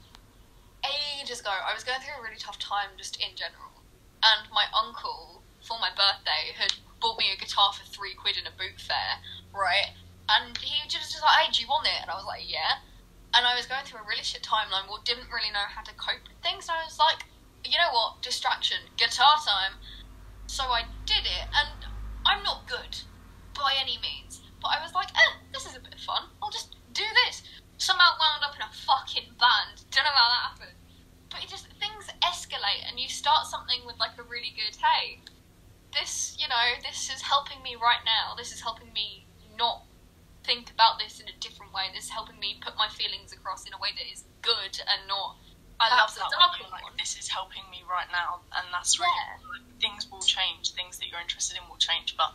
ages 0.87 1.41
ago, 1.41 1.53
I 1.53 1.75
was 1.75 1.83
going 1.83 1.99
through 2.01 2.17
a 2.19 2.23
really 2.23 2.39
tough 2.39 2.59
time 2.59 2.95
just 2.97 3.19
in 3.19 3.35
general. 3.35 3.83
And 4.23 4.49
my 4.55 4.71
uncle, 4.73 5.43
for 5.61 5.79
my 5.79 5.91
birthday, 5.91 6.55
had 6.55 6.73
bought 7.01 7.19
me 7.19 7.35
a 7.35 7.39
guitar 7.39 7.73
for 7.75 7.85
three 7.85 8.15
quid 8.15 8.39
in 8.39 8.47
a 8.47 8.55
boot 8.55 8.81
fair, 8.81 9.21
right? 9.53 9.93
And 10.31 10.57
he 10.59 10.89
just 10.89 11.15
was 11.15 11.23
like, 11.23 11.47
hey, 11.47 11.51
do 11.53 11.63
you 11.63 11.69
want 11.69 11.87
it? 11.87 11.99
And 12.01 12.11
I 12.11 12.17
was 12.17 12.27
like, 12.27 12.47
yeah. 12.47 12.83
And 13.35 13.47
I 13.47 13.55
was 13.55 13.67
going 13.67 13.85
through 13.85 14.01
a 14.01 14.09
really 14.09 14.25
shit 14.25 14.43
time 14.43 14.73
and 14.73 14.79
I 14.79 14.87
didn't 15.05 15.29
really 15.29 15.53
know 15.53 15.67
how 15.69 15.83
to 15.83 15.95
cope 15.95 16.25
with 16.25 16.39
things. 16.43 16.67
So 16.67 16.73
I 16.73 16.83
was 16.83 16.99
like, 16.99 17.27
you 17.67 17.79
know 17.79 17.93
what? 17.93 18.23
Distraction, 18.23 18.79
guitar 18.97 19.37
time. 19.45 19.79
So 20.47 20.65
I 20.65 20.83
did 21.05 21.25
it, 21.27 21.47
and 21.55 21.87
I'm 22.25 22.43
not 22.43 22.67
good 22.67 22.99
by 23.55 23.75
any 23.81 23.99
means. 23.99 24.43
But 24.61 24.69
I 24.79 24.83
was 24.83 24.95
like, 24.95 25.09
eh, 25.11 25.33
this 25.53 25.67
is 25.67 25.77
a 25.77 25.81
bit 25.81 25.95
of 25.95 26.01
fun. 26.01 26.23
I'll 26.43 26.51
just 26.51 26.77
do 26.93 27.05
this. 27.27 27.43
Somehow 27.79 28.17
wound 28.19 28.45
up 28.45 28.57
in 28.57 28.63
a 28.63 28.73
fucking 28.73 29.37
band. 29.39 29.85
Don't 29.91 30.05
know 30.05 30.17
how 30.17 30.29
that 30.33 30.45
happened. 30.55 30.79
But 31.31 31.45
it 31.45 31.49
just 31.49 31.67
things 31.79 32.09
escalate, 32.23 32.89
and 32.89 32.99
you 32.99 33.09
start 33.09 33.47
something 33.47 33.85
with 33.85 33.99
like 33.99 34.17
a 34.19 34.23
really 34.23 34.55
good 34.57 34.77
hey. 34.77 35.21
This, 35.93 36.37
you 36.39 36.49
know, 36.49 36.67
this 36.85 37.09
is 37.09 37.23
helping 37.23 37.63
me 37.63 37.77
right 37.77 38.05
now. 38.05 38.35
This 38.37 38.53
is 38.53 38.61
helping 38.61 38.93
me 38.93 39.27
not 39.57 39.85
think 40.45 40.71
about 40.71 40.99
this 40.99 41.21
in 41.21 41.27
a 41.29 41.37
different 41.41 41.73
way. 41.73 41.89
This 41.95 42.05
is 42.05 42.11
helping 42.11 42.39
me 42.39 42.61
put 42.61 42.77
my 42.77 42.89
feelings 42.89 43.33
across 43.33 43.67
in 43.67 43.73
a 43.73 43.81
way 43.81 43.91
that 43.97 44.07
is 44.07 44.25
good 44.43 44.79
and 44.87 45.09
not 45.09 45.37
I 45.79 45.93
love 45.93 46.09
that 46.17 46.33
darker 46.33 46.65
like, 46.73 46.85
one. 46.89 46.97
this 46.97 47.19
is 47.21 47.29
helping 47.29 47.65
me 47.71 47.85
right 47.85 48.09
now, 48.09 48.41
and 48.57 48.65
that's 48.73 48.97
really 48.99 49.13
Yeah. 49.13 49.45
Like, 50.37 50.45
things 50.45 50.69
change. 50.69 50.77
Things 50.77 50.95
that 51.01 51.07
you're 51.09 51.21
interested 51.21 51.57
in 51.57 51.65
will 51.69 51.81
change, 51.81 52.15
but 52.17 52.33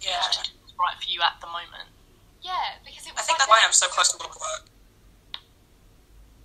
Yeah. 0.00 0.16
it's 0.24 0.36
just 0.36 0.52
what's 0.60 0.72
right 0.80 0.96
for 0.96 1.08
you 1.08 1.20
at 1.22 1.36
the 1.40 1.46
moment. 1.46 1.88
yeah, 2.42 2.80
because 2.84 3.06
it 3.06 3.12
I 3.14 3.22
think 3.22 3.38
like 3.38 3.46
that's 3.46 3.50
why 3.52 3.60
I'm 3.62 3.72
so 3.72 3.86
close 3.88 4.10
to 4.10 4.18
work. 4.18 4.66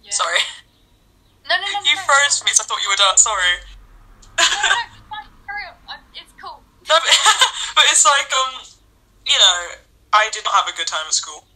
Yeah. 0.04 0.12
Sorry. 0.14 0.40
No, 1.50 1.56
no, 1.58 1.64
no. 1.64 1.80
no 1.80 1.90
You 1.90 1.96
no. 1.96 2.02
froze 2.06 2.44
me, 2.46 2.52
so 2.54 2.62
I 2.64 2.66
thought 2.68 2.82
you 2.84 2.90
were 2.92 3.00
done. 3.00 3.18
Sorry. 3.18 3.54
No, 4.38 4.46
no, 4.46 4.62
no, 4.62 4.84
fine, 5.10 5.28
carry 5.48 5.66
on. 5.90 6.00
It's 6.14 6.32
cool. 6.38 6.62
No, 6.88 6.96
but, 7.02 7.12
but 7.76 7.84
it's 7.90 8.06
like, 8.06 8.30
um, 8.30 8.62
you 9.26 9.38
know, 9.40 9.60
I 10.14 10.30
did 10.32 10.44
not 10.46 10.54
have 10.54 10.68
a 10.70 10.76
good 10.78 10.88
time 10.88 11.04
at 11.08 11.14
school. 11.18 11.48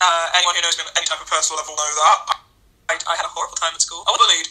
Uh, 0.00 0.26
anyone 0.34 0.56
who 0.56 0.62
knows 0.66 0.76
me 0.76 0.84
on 0.88 0.92
any 0.96 1.06
type 1.06 1.20
of 1.20 1.28
personal 1.30 1.60
level 1.60 1.76
know 1.76 1.84
that. 1.84 2.18
I, 2.90 2.94
I 3.06 3.14
had 3.16 3.24
a 3.24 3.32
horrible 3.32 3.54
time 3.56 3.72
at 3.76 3.80
school. 3.84 4.02
I 4.08 4.10
was 4.10 4.18
bullied. 4.18 4.48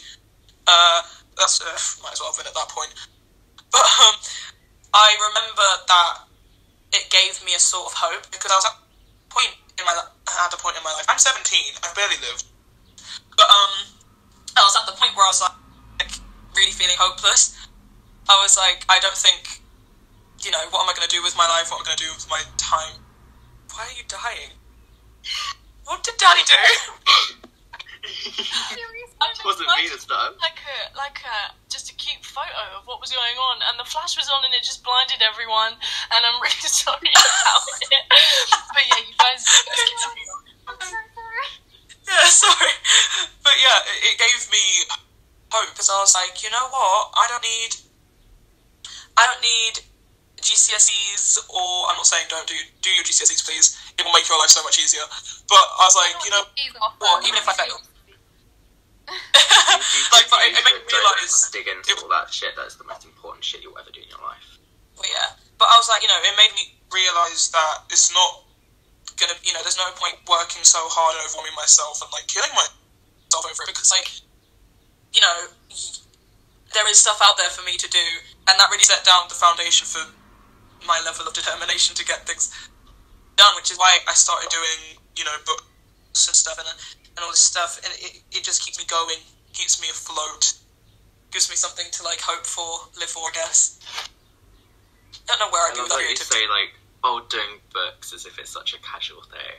Uh, 0.66 1.02
that's, 1.36 1.60
uh, 1.60 1.66
might 2.02 2.14
as 2.14 2.20
well 2.22 2.30
have 2.32 2.38
been 2.38 2.46
at 2.48 2.54
that 2.54 2.70
point. 2.70 2.94
But, 3.70 3.86
um, 3.86 4.14
I 4.94 5.14
remember 5.30 5.68
that 5.86 6.26
it 6.92 7.06
gave 7.10 7.38
me 7.46 7.54
a 7.54 7.62
sort 7.62 7.86
of 7.86 7.94
hope 7.94 8.26
because 8.30 8.50
I 8.50 8.56
was 8.58 8.66
at 8.66 8.74
a 8.74 8.82
point 9.30 9.54
in 9.78 9.84
my, 9.86 9.94
li- 9.94 10.10
at 10.26 10.52
a 10.52 10.58
point 10.58 10.76
in 10.76 10.82
my 10.82 10.92
life. 10.92 11.06
I'm 11.08 11.18
17. 11.18 11.38
I've 11.82 11.94
barely 11.94 12.18
lived. 12.18 12.44
But, 13.38 13.46
um, 13.46 13.94
I 14.58 14.66
was 14.66 14.74
at 14.74 14.86
the 14.90 14.98
point 14.98 15.14
where 15.14 15.24
I 15.24 15.30
was 15.30 15.40
like, 15.40 15.54
really 16.56 16.72
feeling 16.74 16.98
hopeless. 16.98 17.54
I 18.28 18.34
was 18.42 18.58
like, 18.58 18.84
I 18.90 18.98
don't 18.98 19.16
think 19.16 19.60
you 20.44 20.50
know, 20.50 20.64
what 20.70 20.82
am 20.82 20.88
I 20.88 20.94
going 20.96 21.08
to 21.08 21.14
do 21.14 21.22
with 21.22 21.36
my 21.36 21.46
life? 21.46 21.70
What 21.70 21.78
am 21.78 21.82
I 21.82 21.86
going 21.86 21.98
to 21.98 22.04
do 22.04 22.12
with 22.14 22.28
my 22.30 22.42
time? 22.56 22.96
Why 23.74 23.84
are 23.84 23.96
you 23.96 24.04
dying? 24.08 24.56
What 25.84 26.02
did 26.02 26.16
Daddy 26.16 26.40
do? 26.46 27.38
Serious 28.08 29.12
I 29.20 29.28
moment. 29.28 29.44
Wasn't 29.44 29.68
me 29.76 29.84
this 29.92 30.08
time. 30.08 30.32
Like 30.40 30.56
a 30.64 30.78
like 30.96 31.20
a 31.20 31.52
just 31.68 31.92
a 31.92 31.94
cute 32.00 32.24
photo 32.24 32.80
of 32.80 32.88
what 32.88 33.00
was 33.00 33.12
going 33.12 33.36
on, 33.36 33.60
and 33.68 33.76
the 33.76 33.84
flash 33.84 34.16
was 34.16 34.32
on, 34.32 34.44
and 34.44 34.52
it 34.56 34.64
just 34.64 34.80
blinded 34.80 35.20
everyone. 35.20 35.76
And 35.76 36.20
I'm 36.24 36.40
really 36.40 36.64
sorry 36.64 37.12
about 37.12 37.64
it. 37.84 38.04
But 38.72 38.84
yeah, 38.88 39.00
you 39.04 39.14
guys. 39.20 39.44
carry 39.76 40.24
on. 40.32 40.40
I'm 40.72 40.80
so 40.80 40.96
sorry. 40.96 41.46
yeah, 42.08 42.24
sorry. 42.48 42.74
But 43.44 43.56
yeah, 43.60 43.78
it, 43.84 43.98
it 44.08 44.16
gave 44.16 44.40
me 44.48 44.64
hope 45.52 45.68
because 45.76 45.92
I 45.92 46.00
was 46.00 46.16
like, 46.16 46.40
you 46.40 46.48
know 46.48 46.66
what? 46.72 47.12
I 47.20 47.24
don't 47.28 47.44
need. 47.44 47.72
I 49.20 49.28
don't 49.28 49.44
need 49.44 49.84
GCSEs, 50.40 51.36
or 51.52 51.92
I'm 51.92 52.00
not 52.00 52.08
saying 52.08 52.32
don't 52.32 52.48
do 52.48 52.56
do 52.80 52.88
your 52.96 53.04
GCSEs, 53.04 53.44
please. 53.44 53.76
It 54.00 54.08
will 54.08 54.16
make 54.16 54.24
your 54.24 54.40
life 54.40 54.48
so 54.48 54.64
much 54.64 54.80
easier. 54.80 55.04
But 55.44 55.60
I 55.60 55.84
was 55.84 55.96
like, 56.00 56.16
you 56.24 56.32
know, 56.32 56.48
even 57.28 57.36
if 57.36 57.44
I 57.44 57.52
fail. 57.52 57.89
Like, 60.12 60.26
but 60.30 60.40
it, 60.46 60.54
it 60.54 60.62
made 60.66 60.78
me 60.78 60.86
realise 60.86 61.50
dig 61.50 61.66
into 61.66 61.94
all 62.02 62.10
that 62.10 62.30
shit. 62.30 62.54
That's 62.56 62.76
the 62.76 62.84
most 62.84 63.04
important 63.04 63.44
shit 63.44 63.62
you'll 63.62 63.78
ever 63.78 63.90
do 63.90 64.02
in 64.02 64.10
your 64.10 64.22
life. 64.22 64.58
Well, 64.98 65.08
yeah, 65.08 65.38
but 65.58 65.66
I 65.70 65.76
was 65.78 65.88
like, 65.88 66.02
you 66.02 66.10
know, 66.10 66.18
it 66.20 66.34
made 66.36 66.52
me 66.54 66.74
realise 66.90 67.48
that 67.54 67.86
it's 67.90 68.12
not 68.12 68.44
gonna, 69.16 69.36
you 69.42 69.52
know, 69.52 69.62
there's 69.62 69.78
no 69.78 69.88
point 69.96 70.18
working 70.26 70.62
so 70.62 70.80
hard 70.90 71.16
and 71.16 71.24
overwhelming 71.26 71.56
myself 71.56 72.02
and 72.02 72.10
like 72.12 72.26
killing 72.26 72.50
myself 72.52 73.44
over 73.46 73.62
it 73.64 73.70
because, 73.70 73.90
like, 73.92 74.08
you 75.14 75.22
know, 75.22 75.50
there 76.74 76.86
is 76.90 76.98
stuff 76.98 77.18
out 77.22 77.34
there 77.38 77.50
for 77.50 77.62
me 77.66 77.74
to 77.78 77.88
do, 77.90 78.06
and 78.46 78.54
that 78.58 78.70
really 78.70 78.86
set 78.86 79.02
down 79.04 79.26
the 79.28 79.38
foundation 79.38 79.86
for 79.86 80.04
my 80.86 81.00
level 81.04 81.26
of 81.26 81.34
determination 81.34 81.94
to 81.96 82.04
get 82.04 82.26
things 82.26 82.50
done, 83.36 83.52
which 83.56 83.70
is 83.70 83.78
why 83.78 83.98
I 84.06 84.14
started 84.14 84.48
doing, 84.50 85.00
you 85.16 85.24
know, 85.24 85.36
books 85.44 86.28
and 86.28 86.36
stuff 86.36 86.58
and 86.58 86.68
and 87.16 87.24
all 87.24 87.30
this 87.30 87.40
stuff, 87.40 87.80
and 87.84 87.92
it 87.98 88.22
it 88.32 88.42
just 88.44 88.62
keeps 88.64 88.78
me 88.78 88.84
going, 88.86 89.18
keeps 89.52 89.80
me 89.80 89.88
afloat, 89.88 90.54
gives 91.30 91.50
me 91.50 91.56
something 91.56 91.86
to 91.92 92.02
like 92.02 92.20
hope 92.20 92.46
for, 92.46 92.88
live 92.98 93.10
for, 93.10 93.22
I 93.28 93.32
guess. 93.34 93.78
Don't 95.26 95.38
know 95.38 95.50
where 95.50 95.62
I 95.66 95.70
I'd 95.70 95.74
be 95.74 95.82
without 95.82 95.98
that 95.98 96.08
you 96.10 96.16
creativity. 96.16 96.46
say 96.46 96.48
like, 96.48 96.70
"Oh, 97.04 97.22
doing 97.28 97.60
books" 97.72 98.12
as 98.12 98.26
if 98.26 98.38
it's 98.38 98.50
such 98.50 98.74
a 98.74 98.78
casual 98.82 99.22
thing. 99.30 99.58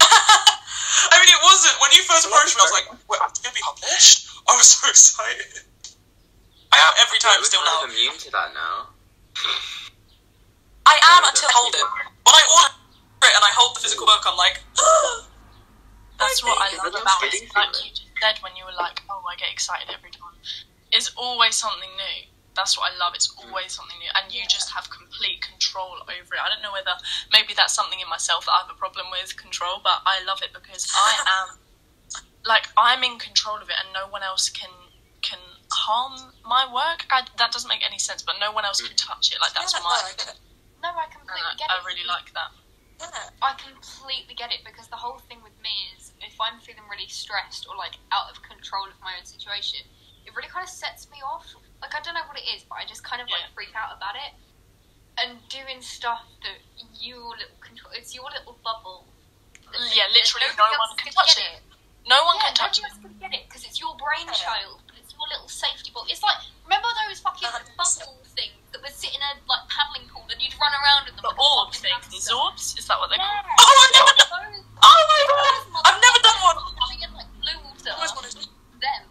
I 0.00 1.14
mean, 1.20 1.28
it 1.28 1.42
wasn't. 1.44 1.74
When 1.80 1.92
you 1.92 2.02
first 2.04 2.24
approached 2.28 2.56
me, 2.56 2.60
I 2.60 2.66
was 2.68 2.76
like, 2.76 2.88
"Wait, 3.08 3.20
I'm 3.20 3.32
going 3.42 3.52
to 3.52 3.56
be 3.56 3.64
published?" 3.64 4.28
I 4.48 4.52
was 4.56 4.64
was 4.64 4.68
so 4.76 4.88
excited. 4.88 5.64
I 6.72 6.76
am 6.80 6.92
every 7.06 7.18
time 7.18 7.36
We're 7.38 7.44
still 7.48 7.60
kind 7.64 7.80
now. 7.80 7.84
of 7.86 7.92
immune 7.92 8.18
to 8.18 8.30
that 8.32 8.50
now. 8.52 8.88
I 10.86 10.96
am 11.00 11.22
until 11.28 11.48
I 11.48 11.52
hold 11.54 11.74
it. 11.74 11.80
When 12.24 12.34
I 12.34 12.44
order 12.56 12.74
it 13.28 13.34
and 13.36 13.44
I 13.44 13.52
hold 13.54 13.76
the 13.76 13.80
physical 13.80 14.06
book, 14.06 14.20
I'm 14.26 14.36
like, 14.36 14.60
That's 16.24 16.42
what 16.44 16.56
I 16.56 16.68
love 16.76 16.94
about 16.96 17.22
it. 17.22 17.32
feeling. 17.32 17.52
Like 17.54 17.76
you 17.84 17.90
just 17.92 18.12
said 18.20 18.40
when 18.40 18.56
you 18.56 18.64
were 18.64 18.76
like, 18.76 19.02
"Oh, 19.10 19.22
I 19.28 19.36
get 19.36 19.52
excited 19.52 19.88
every 19.92 20.10
time." 20.10 20.36
It's 20.92 21.12
always 21.16 21.54
something 21.54 21.90
new. 21.96 22.28
That's 22.54 22.78
what 22.78 22.92
I 22.92 22.96
love. 22.96 23.14
It's 23.14 23.28
mm. 23.28 23.46
always 23.46 23.72
something 23.72 23.98
new, 23.98 24.10
and 24.14 24.32
you 24.32 24.42
just 24.48 24.72
have 24.72 24.88
complete 24.90 25.42
control 25.42 26.00
over 26.06 26.30
it. 26.34 26.40
I 26.40 26.48
don't 26.48 26.62
know 26.62 26.72
whether 26.72 26.94
maybe 27.32 27.52
that's 27.54 27.74
something 27.74 27.98
in 27.98 28.08
myself 28.08 28.46
that 28.46 28.52
I 28.52 28.58
have 28.66 28.70
a 28.70 28.78
problem 28.78 29.06
with 29.10 29.36
control, 29.36 29.80
but 29.82 30.02
I 30.06 30.22
love 30.24 30.40
it 30.42 30.54
because 30.54 30.90
I 30.94 31.10
am 31.42 31.58
like 32.46 32.68
I'm 32.76 33.02
in 33.02 33.18
control 33.18 33.58
of 33.58 33.68
it, 33.68 33.76
and 33.78 33.92
no 33.92 34.08
one 34.08 34.22
else 34.22 34.48
can 34.48 34.70
can 35.22 35.40
harm 35.72 36.32
my 36.46 36.64
work. 36.70 37.06
I, 37.10 37.26
that 37.38 37.50
doesn't 37.50 37.68
make 37.68 37.84
any 37.84 37.98
sense, 37.98 38.22
but 38.22 38.36
no 38.40 38.52
one 38.52 38.64
else 38.64 38.80
can 38.80 38.94
mm. 38.94 39.02
touch 39.02 39.32
it. 39.32 39.40
Like 39.40 39.52
that's 39.54 39.74
yeah, 39.74 39.82
my. 39.82 39.98
I 39.98 40.12
get 40.16 40.28
it. 40.32 40.40
No, 40.82 40.90
I 40.94 41.06
completely 41.10 41.52
I, 41.52 41.56
get 41.56 41.66
it. 41.66 41.74
I 41.74 41.86
really 41.86 42.06
like 42.06 42.30
that. 42.34 42.50
Yeah. 43.00 43.30
I 43.42 43.54
completely 43.58 44.34
get 44.34 44.52
it 44.52 44.60
because 44.64 44.86
the 44.88 44.96
whole 44.96 45.18
thing 45.28 45.42
with 45.42 45.56
me 45.62 45.72
is 45.98 46.03
if 46.22 46.36
I'm 46.40 46.60
feeling 46.60 46.84
really 46.90 47.08
stressed 47.08 47.66
or 47.68 47.76
like 47.76 47.96
out 48.12 48.30
of 48.30 48.42
control 48.42 48.86
of 48.86 48.96
my 49.02 49.14
own 49.18 49.24
situation, 49.26 49.82
it 50.26 50.32
really 50.34 50.48
kind 50.48 50.62
of 50.64 50.70
sets 50.70 51.10
me 51.10 51.18
off. 51.24 51.46
Like 51.82 51.94
I 51.94 52.00
don't 52.00 52.14
know 52.14 52.24
what 52.28 52.38
it 52.38 52.46
is, 52.54 52.64
but 52.68 52.78
I 52.80 52.84
just 52.86 53.02
kind 53.04 53.20
of 53.20 53.28
like 53.28 53.44
freak 53.54 53.74
out 53.74 53.96
about 53.96 54.14
it. 54.16 54.32
And 55.14 55.38
doing 55.46 55.78
stuff 55.78 56.26
that 56.42 56.58
you 56.98 57.14
little 57.38 57.54
control, 57.62 57.94
it's 57.94 58.10
your 58.14 58.26
little 58.34 58.58
bubble. 58.66 59.06
Mm, 59.70 59.90
yeah, 59.94 60.10
literally 60.10 60.50
no 60.58 60.66
one 60.74 60.90
can 60.98 61.12
touch 61.14 61.38
it. 61.38 61.62
No 62.08 62.18
one 62.26 62.36
yeah, 62.42 62.50
can 62.50 62.54
touch 62.66 62.78
it. 62.78 62.84
else 62.84 62.98
could 62.98 63.14
get 63.22 63.30
it 63.30 63.46
because 63.46 63.62
it's 63.62 63.78
your 63.78 63.94
brainchild. 63.94 64.82
But 64.90 64.98
it's 64.98 65.14
your 65.14 65.22
little 65.30 65.46
safety 65.46 65.94
ball. 65.94 66.02
It's 66.10 66.22
like 66.22 66.42
remember 66.66 66.90
those 67.06 67.22
fucking 67.22 67.46
bubble 67.78 68.18
things 68.34 68.58
that 68.74 68.82
would 68.82 68.90
sit 68.96 69.14
in 69.14 69.22
a 69.22 69.38
like 69.46 69.64
paddling 69.70 70.10
pool 70.10 70.26
and 70.26 70.40
you'd 70.42 70.56
run 70.58 70.74
around 70.74 71.06
in 71.06 71.14
them. 71.14 71.22
The 71.30 71.36
orb 71.38 71.70
fucking 71.70 72.10
thing, 72.10 72.18
the 72.26 72.34
orbs, 72.34 72.74
is 72.74 72.82
that 72.90 72.98
what 72.98 73.06
they're 73.12 73.20
Yeah. 73.22 73.44
called? 73.46 73.60
Oh 73.60 73.70
my 73.70 73.88
god! 73.94 74.14
Those- 74.18 74.66
Oh 74.82 75.00
my 75.08 75.22
god! 75.30 75.62
I've 75.86 76.00
never 76.02 76.20
done 76.26 76.38
one. 76.42 76.58
Coming 76.74 77.00
in 77.06 77.10
like 77.14 77.30
blue 77.38 77.58
water. 77.62 77.88
I 77.88 77.94
always 78.02 78.12
wanted 78.18 78.34
to. 78.34 78.42
Them. 78.82 79.02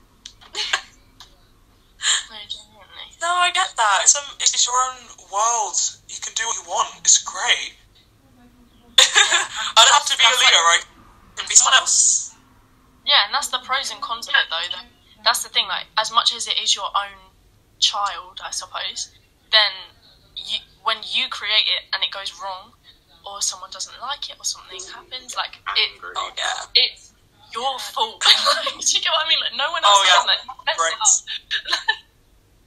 No, 2.04 2.38
genuinely. 2.46 3.08
No, 3.22 3.30
I 3.32 3.50
get 3.56 3.73
that. 3.84 4.00
It's, 4.08 4.16
um, 4.16 4.24
it's 4.40 4.56
it's 4.56 4.64
your 4.66 4.76
own 4.88 5.04
world. 5.28 5.76
You 6.08 6.20
can 6.24 6.32
do 6.40 6.48
what 6.48 6.56
you 6.56 6.66
want. 6.72 6.90
It's 7.04 7.20
great. 7.20 7.76
I 9.00 9.80
don't 9.84 9.96
have 10.00 10.08
to 10.08 10.18
be 10.18 10.24
a 10.24 10.32
leader, 10.40 10.64
like- 10.64 10.80
right? 10.80 10.86
I 11.36 11.42
can 11.44 11.50
be 11.50 11.56
someone 11.56 11.76
else. 11.82 12.32
Yeah, 13.06 13.26
and 13.28 13.34
that's 13.34 13.50
the 13.50 13.60
pros 13.60 13.92
and 13.92 14.00
cons 14.00 14.28
of 14.30 14.34
it, 14.38 14.48
though. 14.48 14.68
That, 14.78 14.86
that's 15.26 15.44
the 15.44 15.50
thing. 15.50 15.68
Like, 15.68 15.88
as 15.98 16.12
much 16.14 16.34
as 16.34 16.48
it 16.48 16.56
is 16.62 16.72
your 16.76 16.88
own 16.88 17.20
child, 17.80 18.40
I 18.40 18.52
suppose, 18.52 19.12
then 19.52 19.74
you, 20.38 20.60
when 20.84 20.98
you 21.04 21.28
create 21.28 21.68
it 21.68 21.84
and 21.92 22.00
it 22.04 22.12
goes 22.12 22.32
wrong, 22.40 22.72
or 23.28 23.42
someone 23.42 23.72
doesn't 23.72 24.00
like 24.00 24.30
it, 24.30 24.38
or 24.40 24.46
something 24.46 24.80
happens, 24.94 25.36
like 25.36 25.60
it, 25.76 25.90
Oh 26.16 26.32
yeah. 26.38 26.64
it's 26.76 27.12
your 27.52 27.78
fault. 27.80 28.24
like, 28.56 28.72
do 28.80 28.92
you 28.96 29.04
get 29.04 29.12
what 29.12 29.26
I 29.26 29.28
mean? 29.28 29.40
Like, 29.42 29.58
no 29.58 29.68
one 29.72 29.84
else 29.84 30.00
Oh, 30.00 30.04
yeah. 30.08 30.24
Like, 30.24 30.40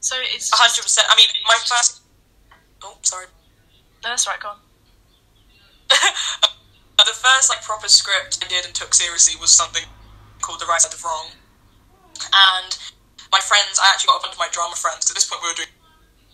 so 0.01 0.17
it's 0.21 0.51
hundred 0.53 0.83
percent. 0.83 1.07
I 1.11 1.17
mean, 1.17 1.29
my 1.47 1.59
first. 1.65 2.03
Oh, 2.83 2.97
sorry. 3.03 3.27
no, 4.05 4.11
that's 4.11 4.27
right. 4.27 4.39
Go 4.39 4.49
on. 4.49 4.59
the 7.07 7.15
first 7.15 7.49
like 7.49 7.63
proper 7.63 7.87
script 7.87 8.43
I 8.43 8.51
did 8.51 8.67
and 8.67 8.75
took 8.75 8.93
seriously 8.93 9.39
was 9.39 9.55
something 9.55 9.87
called 10.43 10.59
The 10.61 10.67
Right 10.67 10.83
Side 10.83 10.93
of 10.93 11.03
Wrong, 11.07 11.31
and 12.19 12.71
my 13.31 13.39
friends. 13.39 13.79
I 13.79 13.95
actually 13.95 14.11
got 14.11 14.21
up 14.21 14.27
into 14.27 14.39
my 14.43 14.51
drama 14.51 14.75
friends. 14.75 15.07
at 15.07 15.15
this 15.15 15.25
point, 15.31 15.41
we 15.41 15.55
were 15.55 15.59
doing 15.59 15.71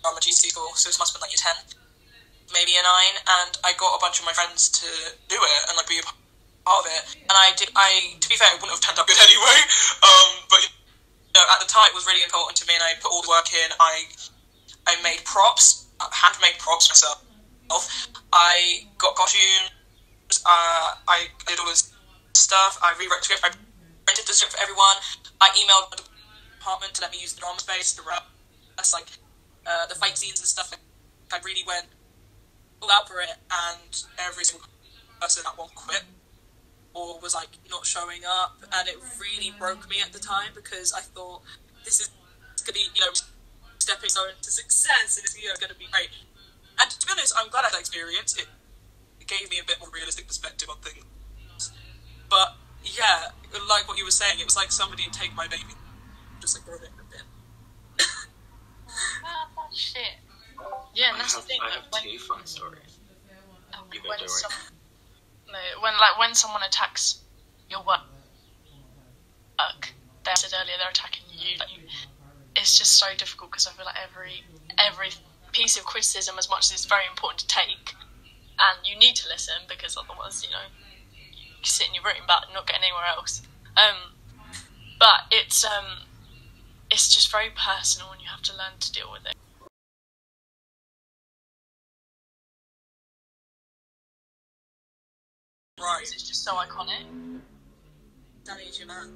drama 0.01 0.19
GC 0.19 0.49
school, 0.49 0.73
so 0.73 0.89
this 0.89 0.97
must 0.97 1.13
have 1.13 1.21
been 1.21 1.29
like 1.29 1.33
year 1.37 1.45
ten, 1.45 1.57
maybe 2.57 2.73
year 2.73 2.81
nine, 2.81 3.15
and 3.21 3.53
I 3.61 3.77
got 3.77 3.93
a 3.93 4.01
bunch 4.01 4.17
of 4.17 4.25
my 4.25 4.33
friends 4.33 4.67
to 4.81 4.89
do 5.29 5.37
it 5.37 5.61
and 5.69 5.77
like 5.77 5.85
be 5.87 6.01
a 6.01 6.05
part 6.65 6.81
of 6.81 6.89
it. 6.89 7.21
And 7.29 7.37
I 7.37 7.53
did. 7.53 7.69
I 7.77 8.17
to 8.17 8.27
be 8.27 8.35
fair, 8.35 8.49
it 8.49 8.57
wouldn't 8.57 8.73
have 8.73 8.81
turned 8.81 8.97
out 8.97 9.05
good 9.05 9.21
anyway. 9.29 9.59
Um, 10.01 10.29
but 10.49 10.61
at 11.41 11.59
the 11.59 11.65
time, 11.65 11.89
it 11.89 11.95
was 11.95 12.05
really 12.05 12.23
important 12.23 12.57
to 12.61 12.65
me, 12.67 12.73
and 12.75 12.83
I 12.83 12.93
put 13.01 13.11
all 13.11 13.21
the 13.21 13.29
work 13.29 13.49
in. 13.53 13.69
I 13.79 14.05
I 14.85 15.01
made 15.01 15.23
props, 15.25 15.87
handmade 15.99 16.59
props 16.59 16.89
myself. 16.89 17.23
I 18.31 18.85
got 18.97 19.15
costumes. 19.15 19.71
Uh, 20.45 20.99
I 21.07 21.27
did 21.47 21.59
all 21.59 21.65
this 21.65 21.93
stuff. 22.33 22.77
I 22.83 22.93
rewrote 22.99 23.19
the 23.19 23.33
script. 23.33 23.45
I 23.45 23.49
printed 24.05 24.27
the 24.27 24.33
script 24.33 24.53
for 24.53 24.61
everyone. 24.61 24.97
I 25.41 25.49
emailed 25.57 25.89
the 25.91 26.03
department 26.59 26.93
to 26.95 27.01
let 27.01 27.11
me 27.11 27.19
use 27.19 27.33
the 27.33 27.41
drama 27.41 27.59
space. 27.59 27.93
The 27.93 28.03
rest, 28.03 28.93
like 28.93 29.07
uh, 29.65 29.87
the 29.87 29.95
fight 29.95 30.17
scenes 30.17 30.39
and 30.39 30.47
stuff. 30.47 30.73
I 31.31 31.39
really 31.43 31.63
went 31.65 31.87
all 32.81 32.91
out 32.91 33.07
for 33.07 33.21
it, 33.21 33.33
and 33.49 34.03
every 34.19 34.43
single 34.43 34.67
person 35.19 35.43
at 35.47 35.57
one 35.57 35.69
quit 35.73 36.03
or 36.93 37.19
was 37.19 37.33
like 37.33 37.49
not 37.69 37.85
showing 37.85 38.21
up, 38.27 38.57
and 38.71 38.87
it 38.87 38.97
really 39.19 39.53
broke 39.57 39.89
me 39.89 39.97
at 40.03 40.13
the 40.13 40.19
time 40.19 40.51
because 40.53 40.93
I 40.93 41.01
thought 41.01 41.41
this 41.85 41.99
is 41.99 42.09
gonna 42.63 42.73
be 42.73 42.87
you 42.93 43.01
know 43.01 43.11
stepping 43.79 44.09
stone 44.09 44.37
to 44.41 44.51
success, 44.51 45.17
and 45.17 45.25
it's 45.25 45.35
you 45.41 45.49
know 45.49 45.55
gonna 45.59 45.77
be 45.77 45.87
great. 45.91 46.09
And 46.79 46.89
to 46.89 47.05
be 47.05 47.11
honest, 47.11 47.33
I'm 47.37 47.49
glad 47.49 47.61
I 47.61 47.63
had 47.65 47.73
that 47.73 47.79
experience. 47.81 48.37
It, 48.37 48.47
it 49.19 49.27
gave 49.27 49.49
me 49.49 49.59
a 49.59 49.65
bit 49.65 49.77
more 49.79 49.89
realistic 49.93 50.27
perspective 50.27 50.69
on 50.69 50.77
things. 50.77 51.05
But 52.29 52.57
yeah, 52.83 53.29
like 53.69 53.87
what 53.87 53.97
you 53.97 54.05
were 54.05 54.11
saying, 54.11 54.39
it 54.39 54.45
was 54.45 54.55
like 54.55 54.71
somebody 54.71 55.03
had 55.03 55.13
taken 55.13 55.35
my 55.35 55.47
baby, 55.47 55.73
just 56.41 56.57
like 56.57 56.65
brought 56.65 56.81
it 56.81 56.89
in 56.93 56.99
a 56.99 57.09
bit. 57.09 57.25
That 59.23 59.75
shit. 59.75 60.21
Yeah, 60.93 61.09
and 61.09 61.15
I 61.15 61.19
that's 61.19 61.35
have, 61.35 61.43
the 61.43 61.47
thing. 61.47 61.59
I 61.61 61.69
have 61.71 61.83
when, 61.91 62.03
two 62.03 62.19
fun 62.19 62.45
stories. 62.45 62.99
Oh, 63.73 63.83
you 63.91 64.01
go, 64.01 64.09
when 64.09 64.19
Dory. 64.19 64.29
No, 65.53 65.81
when 65.81 65.93
like 66.01 66.17
when 66.17 66.33
someone 66.33 66.63
attacks 66.63 67.21
your 67.69 67.83
work, 67.85 68.01
they 70.25 70.31
said 70.35 70.51
earlier 70.55 70.75
they're 70.79 70.89
attacking 70.89 71.23
you. 71.31 71.57
Like, 71.59 71.69
it's 72.55 72.77
just 72.77 72.97
so 72.97 73.07
difficult 73.17 73.51
because 73.51 73.67
I 73.67 73.71
feel 73.71 73.85
like 73.85 73.97
every 74.01 74.43
every 74.77 75.09
piece 75.51 75.77
of 75.77 75.85
criticism, 75.85 76.35
as 76.37 76.49
much 76.49 76.65
as 76.65 76.71
it's 76.71 76.85
very 76.85 77.05
important 77.09 77.39
to 77.41 77.47
take, 77.47 77.93
and 78.59 78.77
you 78.85 78.97
need 78.97 79.15
to 79.17 79.29
listen 79.29 79.55
because 79.67 79.97
otherwise, 79.97 80.43
you 80.43 80.49
know, 80.49 80.67
you 81.11 81.63
sit 81.63 81.87
in 81.87 81.93
your 81.93 82.03
room 82.03 82.23
but 82.27 82.47
not 82.53 82.67
get 82.67 82.77
anywhere 82.77 83.05
else. 83.15 83.41
Um, 83.77 84.13
but 84.99 85.27
it's 85.31 85.65
um, 85.65 86.07
it's 86.91 87.13
just 87.13 87.31
very 87.31 87.49
personal, 87.55 88.11
and 88.11 88.21
you 88.21 88.27
have 88.29 88.41
to 88.43 88.53
learn 88.53 88.79
to 88.79 88.91
deal 88.91 89.11
with 89.11 89.25
it. 89.25 89.35
Right, 95.79 96.03
It's 96.03 96.23
just 96.27 96.43
so 96.43 96.53
iconic. 96.55 97.03
Danny's 98.45 98.77
your 98.77 98.87
man. 98.93 99.13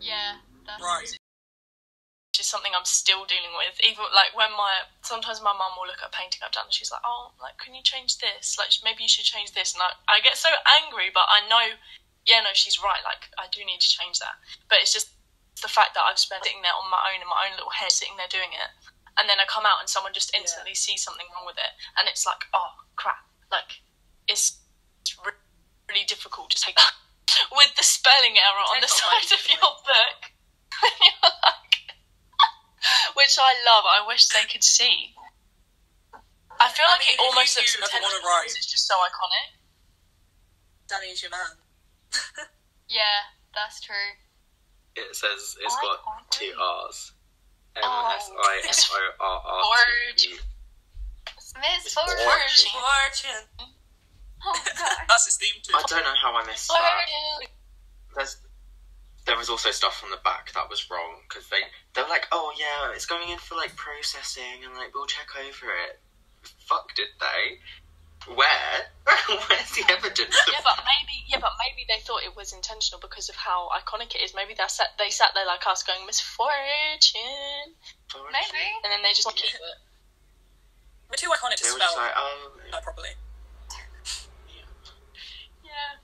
Yeah, 0.00 0.38
that's 0.66 0.82
Right. 0.82 1.02
which 1.04 2.38
is 2.40 2.46
something 2.46 2.72
I'm 2.74 2.86
still 2.86 3.26
dealing 3.26 3.52
with. 3.58 3.76
Even 3.84 4.04
like 4.14 4.32
when 4.34 4.50
my 4.56 4.86
sometimes 5.02 5.42
my 5.42 5.52
mum 5.52 5.74
will 5.76 5.86
look 5.86 6.00
at 6.00 6.08
a 6.08 6.16
painting 6.16 6.40
I've 6.46 6.52
done 6.54 6.70
and 6.70 6.74
she's 6.74 6.90
like, 6.90 7.02
"Oh, 7.04 7.32
like 7.42 7.58
can 7.58 7.74
you 7.74 7.82
change 7.82 8.18
this? 8.18 8.56
Like 8.56 8.70
maybe 8.82 9.02
you 9.02 9.08
should 9.10 9.26
change 9.26 9.52
this." 9.52 9.74
And 9.74 9.82
I, 9.82 9.90
I 10.08 10.20
get 10.20 10.36
so 10.38 10.48
angry, 10.80 11.10
but 11.12 11.26
I 11.28 11.42
know, 11.50 11.76
yeah, 12.24 12.40
no, 12.40 12.54
she's 12.54 12.80
right. 12.80 13.02
Like 13.04 13.28
I 13.36 13.50
do 13.50 13.64
need 13.66 13.80
to 13.82 13.90
change 13.90 14.18
that. 14.22 14.38
But 14.70 14.78
it's 14.80 14.94
just 14.94 15.10
the 15.60 15.68
fact 15.68 15.92
that 15.98 16.06
I've 16.06 16.18
spent 16.18 16.44
sitting 16.46 16.62
there 16.62 16.74
on 16.78 16.88
my 16.88 17.02
own 17.12 17.20
in 17.20 17.26
my 17.28 17.50
own 17.50 17.58
little 17.58 17.74
head, 17.74 17.90
sitting 17.92 18.16
there 18.16 18.30
doing 18.30 18.54
it, 18.54 18.70
and 19.18 19.28
then 19.28 19.42
I 19.42 19.44
come 19.50 19.66
out 19.66 19.82
and 19.82 19.90
someone 19.90 20.14
just 20.14 20.30
instantly 20.34 20.74
sees 20.78 21.02
something 21.02 21.26
wrong 21.34 21.44
with 21.44 21.58
it, 21.58 21.74
and 21.98 22.06
it's 22.08 22.24
like, 22.24 22.46
oh 22.54 22.86
crap! 22.94 23.26
Like 23.50 23.82
it's, 24.30 24.62
it's 25.08 25.16
re- 25.24 25.40
really 25.88 26.04
difficult 26.04 26.52
to 26.52 26.60
take 26.60 26.76
with 27.56 27.72
the 27.76 27.84
spelling 27.84 28.36
error 28.36 28.64
on 28.68 28.84
the 28.84 28.88
Take 28.88 29.00
on 29.00 29.16
my 29.16 29.24
side 29.24 29.32
of 29.32 29.44
your 29.48 29.72
book. 29.88 30.20
You're 31.00 31.32
like, 31.32 31.96
which 33.16 33.40
I 33.40 33.56
love. 33.64 33.84
I 33.88 34.04
wish 34.04 34.28
they 34.28 34.44
could 34.44 34.64
see. 34.64 35.16
I 36.60 36.68
feel 36.68 36.84
I 36.84 37.00
like 37.00 37.06
mean, 37.08 37.16
it 37.16 37.24
almost 37.24 37.56
looks 37.56 37.72
do 37.72 37.80
intentional 37.80 38.20
wanna 38.20 38.44
because 38.44 38.58
it's 38.60 38.68
just 38.68 38.84
so 38.84 38.98
iconic. 39.00 39.56
Danny's 40.90 41.22
your 41.22 41.30
man. 41.30 41.56
Yeah, 42.88 43.30
that's 43.54 43.80
true. 43.80 44.10
It 44.96 45.14
says 45.14 45.54
it's 45.62 45.76
I 45.76 45.82
got 45.82 46.30
two. 46.30 46.52
R's. 46.58 47.12
Oh. 47.76 48.10
M 48.10 48.16
S 48.16 48.30
I 48.34 48.54
F 48.66 48.90
O 48.90 49.22
R 49.22 49.62
R 49.62 49.84
T 50.16 50.30
U. 50.30 50.38
Miss 51.60 51.86
It's 51.86 51.94
Fortune. 51.94 52.26
Fortune. 52.26 53.77
Fortune. 54.42 54.62
Oh. 54.76 55.04
That's 55.08 55.24
his 55.26 55.36
theme 55.36 55.60
too. 55.62 55.74
I 55.74 55.82
don't 55.86 56.04
know 56.04 56.18
how 56.20 56.34
I 56.36 56.46
missed 56.46 56.70
oh, 56.72 56.78
that. 56.78 57.48
There's, 58.16 58.36
there 59.26 59.36
was 59.36 59.50
also 59.50 59.70
stuff 59.70 60.02
on 60.04 60.10
the 60.10 60.20
back 60.24 60.52
that 60.54 60.70
was 60.70 60.90
wrong 60.90 61.20
because 61.28 61.48
they 61.48 61.60
they 61.94 62.02
were 62.02 62.08
like, 62.08 62.26
oh 62.32 62.52
yeah, 62.58 62.94
it's 62.94 63.06
going 63.06 63.28
in 63.28 63.38
for 63.38 63.54
like 63.54 63.76
processing 63.76 64.64
and 64.64 64.74
like 64.74 64.94
we'll 64.94 65.06
check 65.06 65.28
over 65.36 65.68
it. 65.88 66.00
Fuck, 66.64 66.94
did 66.94 67.12
they? 67.20 67.60
Where? 68.34 68.74
Where's 69.48 69.70
the 69.76 69.84
evidence? 69.88 70.36
Yeah, 70.48 70.64
but 70.64 70.80
maybe 70.84 71.24
yeah, 71.28 71.38
but 71.40 71.52
maybe 71.60 71.84
they 71.88 72.00
thought 72.00 72.24
it 72.24 72.34
was 72.34 72.52
intentional 72.52 73.00
because 73.00 73.28
of 73.28 73.36
how 73.36 73.68
iconic 73.76 74.16
it 74.16 74.24
is. 74.24 74.34
Maybe 74.34 74.54
they 74.56 74.64
sat 74.68 74.96
they 74.98 75.10
sat 75.10 75.32
there 75.34 75.46
like 75.46 75.64
us 75.68 75.82
going 75.82 76.04
misfortune, 76.06 77.76
Maybe. 78.16 78.64
and 78.84 78.90
then 78.90 79.02
they 79.04 79.12
just 79.12 79.28
keep 79.36 79.54
it. 79.54 79.78
We're 81.08 81.16
too 81.16 81.30
iconic 81.32 81.56
to 81.56 81.64
They 81.64 81.72
were 81.72 81.80
spell 81.80 81.88
just 81.88 81.96
like, 81.96 82.12
oh, 82.16 82.80
properly. 82.82 83.16
Yeah. 85.64 86.00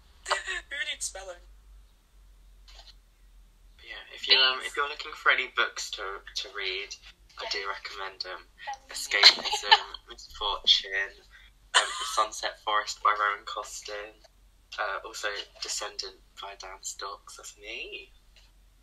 Who 1.04 1.20
spelling? 1.20 1.44
yeah. 3.84 4.00
If 4.16 4.24
you 4.24 4.40
um, 4.40 4.64
if 4.64 4.72
you're 4.72 4.88
looking 4.88 5.12
for 5.12 5.28
any 5.28 5.52
books 5.52 5.92
to 6.00 6.00
to 6.00 6.48
read, 6.56 6.96
I 7.36 7.44
do 7.52 7.60
recommend 7.68 8.24
um, 8.24 8.40
Escapism, 8.88 9.84
Misfortune, 10.08 11.12
um, 11.76 11.84
The 11.84 12.08
Sunset 12.16 12.56
Forest 12.64 13.04
by 13.04 13.12
Rowan 13.12 13.44
Costin, 13.44 14.16
uh, 14.80 15.04
also 15.04 15.28
Descendant 15.60 16.16
by 16.40 16.56
Dan 16.56 16.80
Stokes. 16.80 17.36
That's 17.36 17.52
me. 17.60 18.08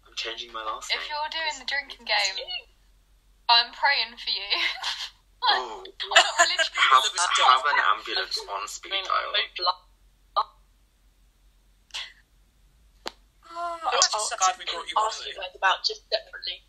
I'm 0.06 0.14
changing 0.14 0.54
my 0.54 0.62
last 0.62 0.94
name. 0.94 1.02
If 1.02 1.10
name. 1.10 1.18
you're 1.18 1.34
doing 1.34 1.58
the 1.58 1.66
drinking 1.66 2.06
game, 2.06 2.38
I'm 3.50 3.74
praying 3.74 4.14
for 4.14 4.30
you. 4.30 4.52
Oh, 5.44 5.82
I'm 5.82 6.10
not 6.14 6.38
religious. 6.38 6.70
have, 6.70 7.02
have 7.02 7.66
an 7.66 7.82
ambulance 7.98 8.38
on 8.46 8.68
speed 8.68 8.94
dial. 8.94 9.34
like, 9.34 9.82
Oh, 13.92 14.00
I'm 14.00 14.00
actually 14.00 14.24
so 14.24 14.40
we 14.58 14.64
brought 14.72 14.88
you 14.88 14.96
on. 14.96 15.12
you 15.28 15.36
guys 15.36 15.52
about 15.56 15.84
just 15.84 16.08
separately 16.08 16.64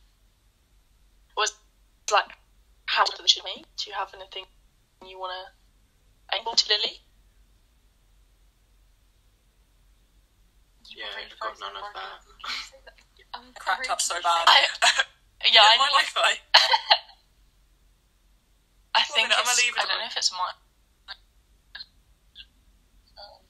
was 1.38 1.54
like 2.10 2.34
how 2.86 3.04
to 3.06 3.22
the 3.22 3.22
me. 3.46 3.64
Do 3.78 3.90
you 3.90 3.94
have 3.94 4.10
anything 4.14 4.44
you 5.06 5.18
want 5.18 5.32
to 5.38 6.36
aim 6.36 6.42
to 6.44 6.64
Lily? 6.68 6.98
Yeah, 10.90 11.06
were 11.08 11.16
really 11.16 11.30
I've 11.32 11.38
got 11.40 11.56
none 11.62 11.72
of 11.78 11.84
for 11.86 11.94
that. 11.94 12.20
I'm 13.38 13.48
Cracked 13.56 13.88
up 13.88 14.00
so 14.00 14.14
bad. 14.20 14.44
I, 14.44 14.66
yeah, 15.48 15.62
I, 15.64 15.78
my 15.78 15.88
know- 15.88 16.04
Wi-Fi. 16.04 16.32
I 18.94 19.00
think 19.08 19.32
minute, 19.32 19.40
I'm 19.40 19.48
it's, 19.48 19.56
leaving 19.56 19.80
I 19.80 19.86
don't 19.88 19.98
know 20.04 20.10
if 20.10 20.16
it's 20.20 20.32
mine. 20.32 20.58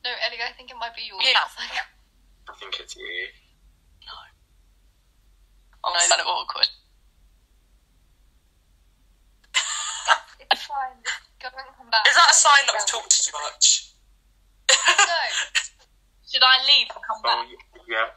No, 0.07 0.11
Ellie, 0.27 0.39
I 0.43 0.53
think 0.55 0.71
it 0.71 0.77
might 0.79 0.95
be 0.95 1.03
yours. 1.07 1.23
Yeah. 1.23 1.43
I 1.43 2.55
think 2.59 2.79
it's 2.79 2.95
you. 2.95 3.27
Oh 5.85 5.91
no, 5.91 5.99
it's 5.99 6.09
kind 6.09 6.21
of 6.23 6.27
awkward. 6.31 6.69
it's 10.51 10.63
fine. 10.67 10.99
Go 11.43 11.49
and 11.51 11.75
come 11.77 11.91
back. 11.91 12.07
Is 12.07 12.15
that 12.15 12.31
a 12.31 12.35
sign 12.35 12.63
that 12.67 12.75
we've 12.79 12.87
talked 12.87 13.11
too 13.11 13.33
much? 13.43 13.91
No, 14.71 15.21
Should 16.31 16.43
I 16.45 16.57
leave 16.65 16.89
and 16.95 17.03
come 17.03 17.19
Oh, 17.19 17.29
back? 17.29 17.47
y- 17.51 17.83
yeah. 17.89 18.09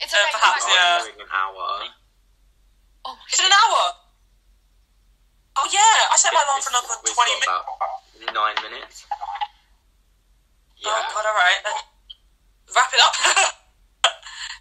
it's 0.00 0.14
Uh, 0.14 0.16
okay. 0.16 0.32
perhaps, 0.32 0.64
come 0.64 0.72
yeah. 0.74 0.98
I'm 0.98 1.04
doing 1.12 1.20
an 1.22 1.30
hour. 1.30 1.66
Oh, 3.04 3.16
Is 3.32 3.38
it 3.40 3.46
an 3.46 3.52
hour? 3.52 3.82
Oh 5.60 5.66
yeah, 5.70 6.08
I 6.12 6.16
set 6.16 6.32
my 6.32 6.42
alarm 6.42 6.62
for 6.62 6.70
another 6.70 6.88
We've 7.04 7.14
twenty 7.14 7.34
minutes. 7.42 8.32
nine 8.32 8.56
minutes. 8.62 9.06
Oh 10.86 11.02
god, 11.14 11.26
alright. 11.26 11.60
Wrap 12.74 12.90
it 12.94 13.00
up. 13.02 13.14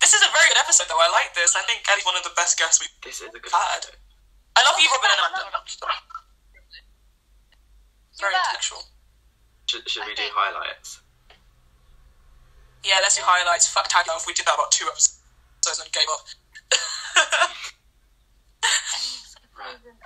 this 0.07 0.15
is 0.15 0.23
a 0.23 0.31
very 0.31 0.47
good 0.47 0.55
episode 0.63 0.87
though, 0.87 1.03
I 1.03 1.11
like 1.11 1.35
this. 1.35 1.51
I 1.59 1.67
think 1.67 1.83
Ellie's 1.83 2.07
one 2.07 2.15
of 2.15 2.23
the 2.23 2.31
best 2.39 2.55
guests 2.55 2.79
we've 2.79 2.87
This 3.03 3.19
is 3.19 3.27
a 3.27 3.35
good 3.35 3.51
had. 3.51 3.83
episode. 3.83 3.99
I 4.55 4.63
love 4.63 4.79
you, 4.79 4.87
Robin 4.87 5.11
and 5.11 5.19
Amanda. 5.19 5.51
You're 5.51 5.91
Very 8.15 8.31
back. 8.31 8.55
intellectual. 8.55 8.87
Should, 9.67 9.83
should 9.83 10.07
we 10.07 10.15
do 10.15 10.23
highlights? 10.31 11.03
Yeah, 12.87 13.03
let's 13.03 13.19
do 13.19 13.21
highlights. 13.27 13.67
Fuck 13.67 13.91
tag 13.91 14.07
love. 14.07 14.23
We 14.23 14.31
did 14.31 14.47
that 14.47 14.55
about 14.55 14.71
two 14.71 14.87
episodes 14.87 15.19
and 15.83 15.91
gave 15.91 16.07
up. 16.07 16.23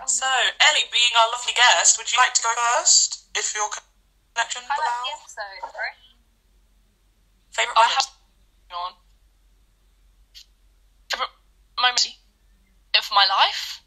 So, 0.10 0.26
Ellie, 0.26 0.90
being 0.90 1.14
our 1.22 1.30
lovely 1.30 1.54
guest, 1.54 2.00
would 2.02 2.10
you 2.12 2.18
like 2.18 2.34
to 2.34 2.42
go 2.42 2.50
first? 2.58 3.30
If 3.38 3.54
your 3.54 3.70
connection 3.70 4.64
I 4.66 4.74
like 4.74 4.82
the 4.82 4.82
allows. 4.82 5.22
episode. 5.22 5.62
Sorry. 5.70 5.94
Favorite 7.54 7.78
I 7.78 7.88
have 7.96 8.08
hang 8.68 8.80
on. 8.82 8.94
Favorite 11.12 11.30
moment 11.78 12.08
of 12.98 13.06
my 13.14 13.26
life? 13.30 13.84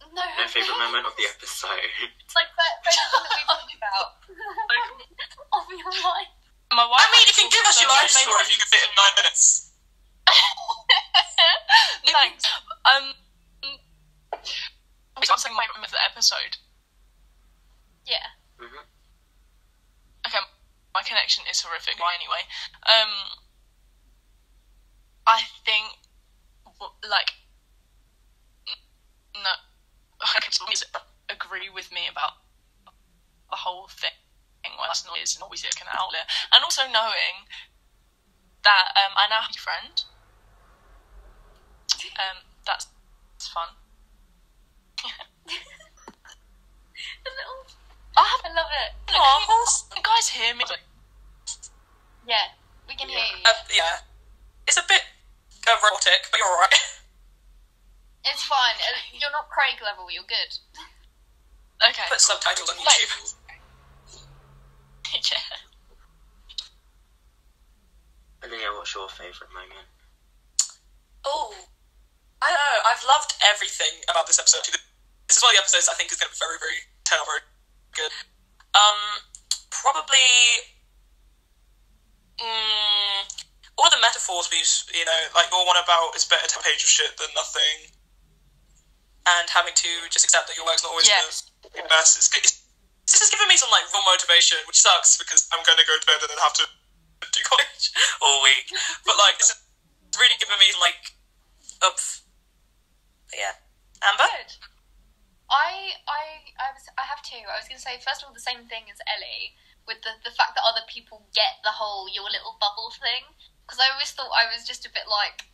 No. 0.00 0.22
No 0.24 0.46
favourite 0.48 0.78
moment 0.98 1.14
of 1.14 1.16
the 1.16 1.30
episode. 1.30 1.86
It's 2.26 2.34
like 2.34 2.50
that 2.58 2.74
favorite 2.84 3.30
thing 3.32 3.46
that 3.48 3.62
we 3.64 3.78
talked 3.78 3.78
about. 3.80 4.08
of 5.56 5.64
your 5.70 5.94
life. 6.04 6.34
My 6.74 6.84
wife. 6.84 7.00
I 7.00 7.08
mean, 7.14 7.24
you 7.24 7.36
can 7.38 7.48
give 7.48 7.64
us 7.64 7.80
your 7.80 7.88
life 7.88 8.10
story 8.10 8.42
if 8.44 8.52
you 8.52 8.58
can 8.60 8.68
fit 8.68 8.82
in 8.84 8.92
nine 8.98 9.14
minutes. 9.16 9.72
Thanks. 12.04 12.44
Um, 12.84 13.14
I'm 15.16 15.22
saying 15.24 15.54
my 15.54 15.64
moment 15.72 15.88
of 15.88 15.96
the 15.96 16.04
episode. 16.04 16.58
Yeah. 18.04 18.36
hmm 18.58 18.84
Okay, 20.26 20.42
my 20.92 21.00
connection 21.06 21.44
is 21.48 21.62
horrific. 21.62 21.96
Why 21.96 22.12
anyway? 22.18 22.42
Um, 22.84 23.12
I 25.24 25.46
think 25.64 25.94
like 27.08 27.32
no, 27.32 27.37
okay, 30.22 30.50
so 30.50 30.64
please 30.66 30.84
agree 31.28 31.68
with 31.72 31.92
me 31.92 32.08
about 32.10 32.42
the 33.50 33.56
whole 33.56 33.88
thing. 33.88 34.14
Well, 34.76 34.86
that's 34.86 35.06
noise 35.06 35.34
and 35.34 35.42
always 35.42 35.64
like 35.64 35.80
an 35.80 35.88
outlet, 35.90 36.28
and 36.52 36.62
also 36.62 36.82
knowing 36.92 37.48
that 38.62 38.94
um, 38.94 39.12
I 39.16 39.26
now 39.28 39.40
have 39.42 39.54
a 39.54 39.58
friend. 39.58 40.04
Um, 42.18 42.44
that's, 42.66 42.86
that's 43.34 43.48
fun. 43.48 43.68
The 47.24 47.30
little. 47.30 47.62
I 48.16 48.24
have 48.26 48.42
I 48.42 48.50
love 48.54 48.70
it. 48.74 48.90
Aw, 49.14 49.38
horse. 49.46 49.84
you 49.94 50.02
guys 50.02 50.28
hear 50.28 50.54
me? 50.54 50.64
Yeah, 52.26 52.58
we 52.88 52.94
can 52.96 53.08
hear 53.08 53.18
you. 53.18 53.42
Uh, 53.46 53.54
yeah. 53.70 54.02
It's 54.66 54.76
a 54.76 54.84
bit 54.88 55.02
erotic, 55.66 56.26
but 56.30 56.38
you're 56.38 56.48
alright. 56.48 56.74
It's 58.24 58.42
fine. 58.44 58.74
Uh, 58.82 58.98
You're 59.14 59.30
not 59.32 59.48
Craig 59.50 59.78
level. 59.82 60.10
You're 60.10 60.26
good. 60.28 60.50
Okay. 61.82 62.02
Put 62.10 62.20
subtitles 62.20 62.68
on 62.70 62.76
Like- 62.78 62.86
YouTube. 62.86 63.34
yeah. 65.32 65.56
Olivia, 68.44 68.70
what's 68.74 68.94
your 68.94 69.08
favourite 69.08 69.50
moment? 69.52 69.86
Oh, 71.24 71.54
I 72.40 72.46
don't 72.50 72.58
know. 72.58 72.78
I've 72.86 73.02
loved 73.06 73.34
everything 73.42 73.98
about 74.10 74.26
this 74.26 74.38
episode. 74.38 74.62
too. 74.62 74.78
This 75.26 75.36
is 75.38 75.42
one 75.42 75.50
of 75.50 75.56
the 75.58 75.62
episodes 75.66 75.88
I 75.90 75.94
think 75.98 76.12
is 76.12 76.18
going 76.18 76.30
to 76.30 76.34
be 76.34 76.40
very, 76.40 76.58
very 76.62 76.78
turn 77.04 77.18
out 77.18 77.26
very 77.26 77.42
good. 77.98 78.12
Um, 78.78 78.98
probably. 79.70 80.30
Mm, 82.38 83.26
all 83.76 83.90
the 83.90 83.98
metaphors 83.98 84.46
we, 84.54 84.62
use, 84.62 84.86
you 84.94 85.02
know, 85.04 85.20
like 85.34 85.50
your 85.50 85.66
one 85.66 85.74
about 85.82 86.14
it's 86.14 86.24
better 86.24 86.46
to 86.46 86.58
a 86.60 86.62
page 86.62 86.78
of 86.86 86.88
shit 86.88 87.10
than 87.18 87.26
nothing, 87.34 87.90
and 89.36 89.46
having 89.52 89.74
to 89.76 89.90
just 90.08 90.24
accept 90.24 90.48
that 90.48 90.56
your 90.56 90.64
work's 90.64 90.82
not 90.84 90.92
always 90.96 91.08
Yes. 91.08 91.48
the 91.62 91.84
best. 91.88 92.16
It's, 92.16 92.28
it's, 92.32 92.64
this 93.08 93.20
has 93.20 93.30
given 93.32 93.48
me 93.48 93.56
some 93.60 93.68
like 93.72 93.84
real 93.92 94.04
motivation, 94.08 94.56
which 94.68 94.80
sucks 94.80 95.16
because 95.20 95.48
I'm 95.52 95.60
going 95.64 95.76
to 95.80 95.84
go 95.88 95.96
to 95.96 96.06
bed 96.08 96.20
and 96.20 96.28
then 96.28 96.40
have 96.40 96.56
to 96.60 96.66
do 97.20 97.40
college 97.44 97.84
all 98.24 98.40
week. 98.44 98.68
But 99.04 99.16
like, 99.20 99.36
this 99.40 99.52
has 99.52 99.60
really 100.16 100.36
given 100.40 100.56
me 100.60 100.72
like. 100.80 101.16
But 101.80 101.98
yeah, 103.36 103.54
Amber. 104.02 104.26
Good. 104.26 104.52
I 105.48 105.96
I 106.04 106.52
I 106.60 106.68
was 106.76 106.84
I 107.00 107.04
have 107.08 107.24
two. 107.24 107.40
I 107.40 107.56
was 107.56 107.64
gonna 107.68 107.80
say 107.80 107.96
first 108.04 108.20
of 108.20 108.28
all 108.28 108.36
the 108.36 108.42
same 108.44 108.68
thing 108.68 108.84
as 108.92 109.00
Ellie 109.08 109.56
with 109.88 110.04
the 110.04 110.12
the 110.20 110.34
fact 110.36 110.52
that 110.60 110.64
other 110.68 110.84
people 110.84 111.24
get 111.32 111.56
the 111.64 111.72
whole 111.72 112.04
your 112.12 112.28
little 112.28 112.60
bubble 112.60 112.92
thing 112.92 113.24
because 113.64 113.80
I 113.80 113.88
always 113.88 114.12
thought 114.12 114.28
I 114.36 114.44
was 114.52 114.68
just 114.68 114.84
a 114.84 114.92
bit 114.92 115.08
like 115.08 115.48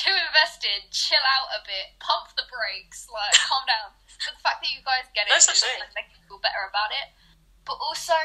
too 0.00 0.16
invested. 0.16 0.88
Chill 0.88 1.20
out 1.36 1.52
a 1.52 1.60
bit. 1.68 2.00
Pump 2.00 2.32
the 2.32 2.48
brakes. 2.48 3.04
Like 3.12 3.36
calm 3.48 3.68
down. 3.68 3.92
But 4.24 4.36
the 4.36 4.42
fact 4.42 4.64
that 4.64 4.72
you 4.72 4.80
guys 4.80 5.04
get 5.12 5.28
it 5.28 5.32
No 5.32 5.40
is 5.40 5.44
such 5.44 5.60
thing. 5.60 5.80
like 5.80 5.92
make 5.92 6.08
me 6.08 6.18
feel 6.24 6.40
better 6.40 6.64
about 6.64 6.90
it. 6.96 7.12
But 7.68 7.76
also 7.76 8.16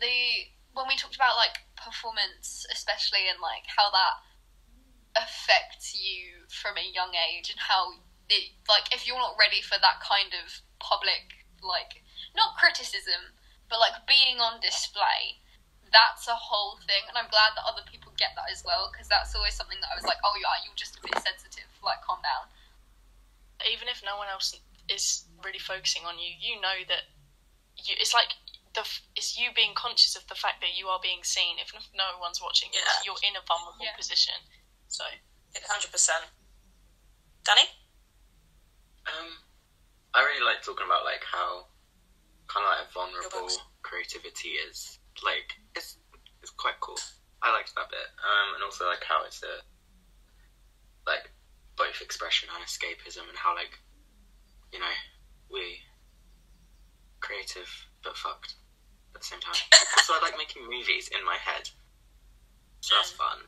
the 0.00 0.48
when 0.72 0.88
we 0.88 0.96
talked 0.96 1.16
about 1.16 1.36
like 1.36 1.60
performance, 1.76 2.64
especially 2.72 3.28
and 3.28 3.40
like 3.44 3.68
how 3.68 3.92
that 3.92 4.24
affects 5.16 5.96
you 5.96 6.46
from 6.48 6.76
a 6.76 6.84
young 6.84 7.12
age 7.16 7.50
and 7.50 7.58
how 7.58 8.00
it, 8.28 8.52
like 8.68 8.92
if 8.94 9.06
you're 9.06 9.18
not 9.18 9.34
ready 9.40 9.60
for 9.60 9.76
that 9.80 9.98
kind 10.04 10.30
of 10.36 10.60
public 10.78 11.48
like 11.62 12.04
not 12.36 12.54
criticism 12.54 13.34
but 13.68 13.80
like 13.80 14.06
being 14.06 14.38
on 14.38 14.60
display 14.60 15.42
that's 15.92 16.28
a 16.28 16.36
whole 16.36 16.76
thing 16.84 17.02
and 17.08 17.16
i'm 17.16 17.28
glad 17.32 17.54
that 17.56 17.64
other 17.64 17.82
people 17.88 18.12
get 18.20 18.34
that 18.36 18.46
as 18.52 18.60
well 18.66 18.88
because 18.92 19.08
that's 19.08 19.32
always 19.34 19.54
something 19.56 19.78
that 19.80 19.88
i 19.92 19.96
was 19.96 20.04
like 20.04 20.20
oh 20.26 20.36
yeah 20.40 20.52
you're 20.66 20.76
just 20.76 20.96
a 20.98 21.02
bit 21.02 21.16
sensitive 21.22 21.68
like 21.80 22.00
calm 22.04 22.20
down 22.20 22.44
even 23.66 23.88
if 23.88 24.02
no 24.06 24.16
one 24.16 24.28
else 24.30 24.54
is 24.88 25.24
really 25.42 25.58
focusing 25.58 26.02
on 26.06 26.18
you, 26.18 26.30
you 26.38 26.60
know 26.60 26.78
that 26.86 27.10
you, 27.76 27.94
it's 27.98 28.14
like 28.14 28.34
the 28.74 28.86
it's 29.16 29.38
you 29.38 29.50
being 29.54 29.74
conscious 29.74 30.14
of 30.14 30.26
the 30.28 30.34
fact 30.34 30.60
that 30.60 30.76
you 30.76 30.86
are 30.86 31.00
being 31.02 31.22
seen. 31.22 31.56
If 31.58 31.72
no 31.94 32.18
one's 32.20 32.40
watching, 32.42 32.70
Yeah. 32.72 32.80
you're 33.04 33.22
in 33.26 33.34
a 33.36 33.42
vulnerable 33.46 33.84
Yeah. 33.84 33.96
position. 33.96 34.34
So 34.88 35.04
hundred 35.66 35.90
percent. 35.90 36.24
Danny? 37.44 37.66
Um, 39.06 39.38
I 40.14 40.22
really 40.22 40.44
like 40.44 40.62
talking 40.62 40.86
about 40.86 41.04
like 41.04 41.24
how 41.24 41.66
kind 42.46 42.64
of 42.66 42.70
like 42.78 42.92
vulnerable 42.92 43.50
creativity 43.82 44.60
is. 44.60 44.97
Like 45.24 45.54
it's 45.74 45.96
it's 46.42 46.50
quite 46.52 46.78
cool. 46.80 46.98
I 47.42 47.52
liked 47.52 47.74
that 47.74 47.90
bit. 47.90 48.08
Um, 48.18 48.54
and 48.54 48.64
also 48.64 48.86
like 48.86 49.02
how 49.04 49.24
it's 49.24 49.42
a 49.42 49.62
like 51.06 51.30
both 51.76 52.00
expression 52.02 52.48
and 52.54 52.64
escapism, 52.64 53.26
and 53.28 53.38
how 53.38 53.54
like 53.54 53.78
you 54.72 54.78
know 54.78 54.94
we 55.50 55.78
creative 57.20 57.68
but 58.02 58.16
fucked 58.16 58.54
at 59.14 59.20
the 59.20 59.26
same 59.26 59.40
time. 59.40 59.54
so 60.04 60.14
I 60.14 60.20
like 60.22 60.36
making 60.38 60.62
movies 60.68 61.08
in 61.08 61.24
my 61.24 61.36
head, 61.36 61.68
so 62.80 62.94
that's 62.94 63.10
fun. 63.12 63.38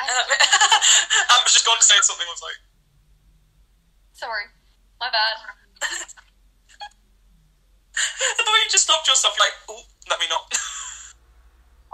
I'm 0.00 0.08
Um, 0.10 1.42
just 1.48 1.64
going 1.64 1.78
to 1.78 1.84
say 1.84 1.94
something. 2.02 2.26
Was 2.28 2.42
like, 2.42 2.60
Sorry, 4.12 4.44
my 5.00 5.08
bad. 5.08 5.36
I 7.96 8.42
thought 8.44 8.60
you 8.64 8.68
just 8.70 8.84
stopped 8.84 9.08
yourself. 9.08 9.34
Like, 9.40 9.52
oh, 9.70 9.82
let 10.08 10.18
me 10.20 10.26
not. 10.30 10.46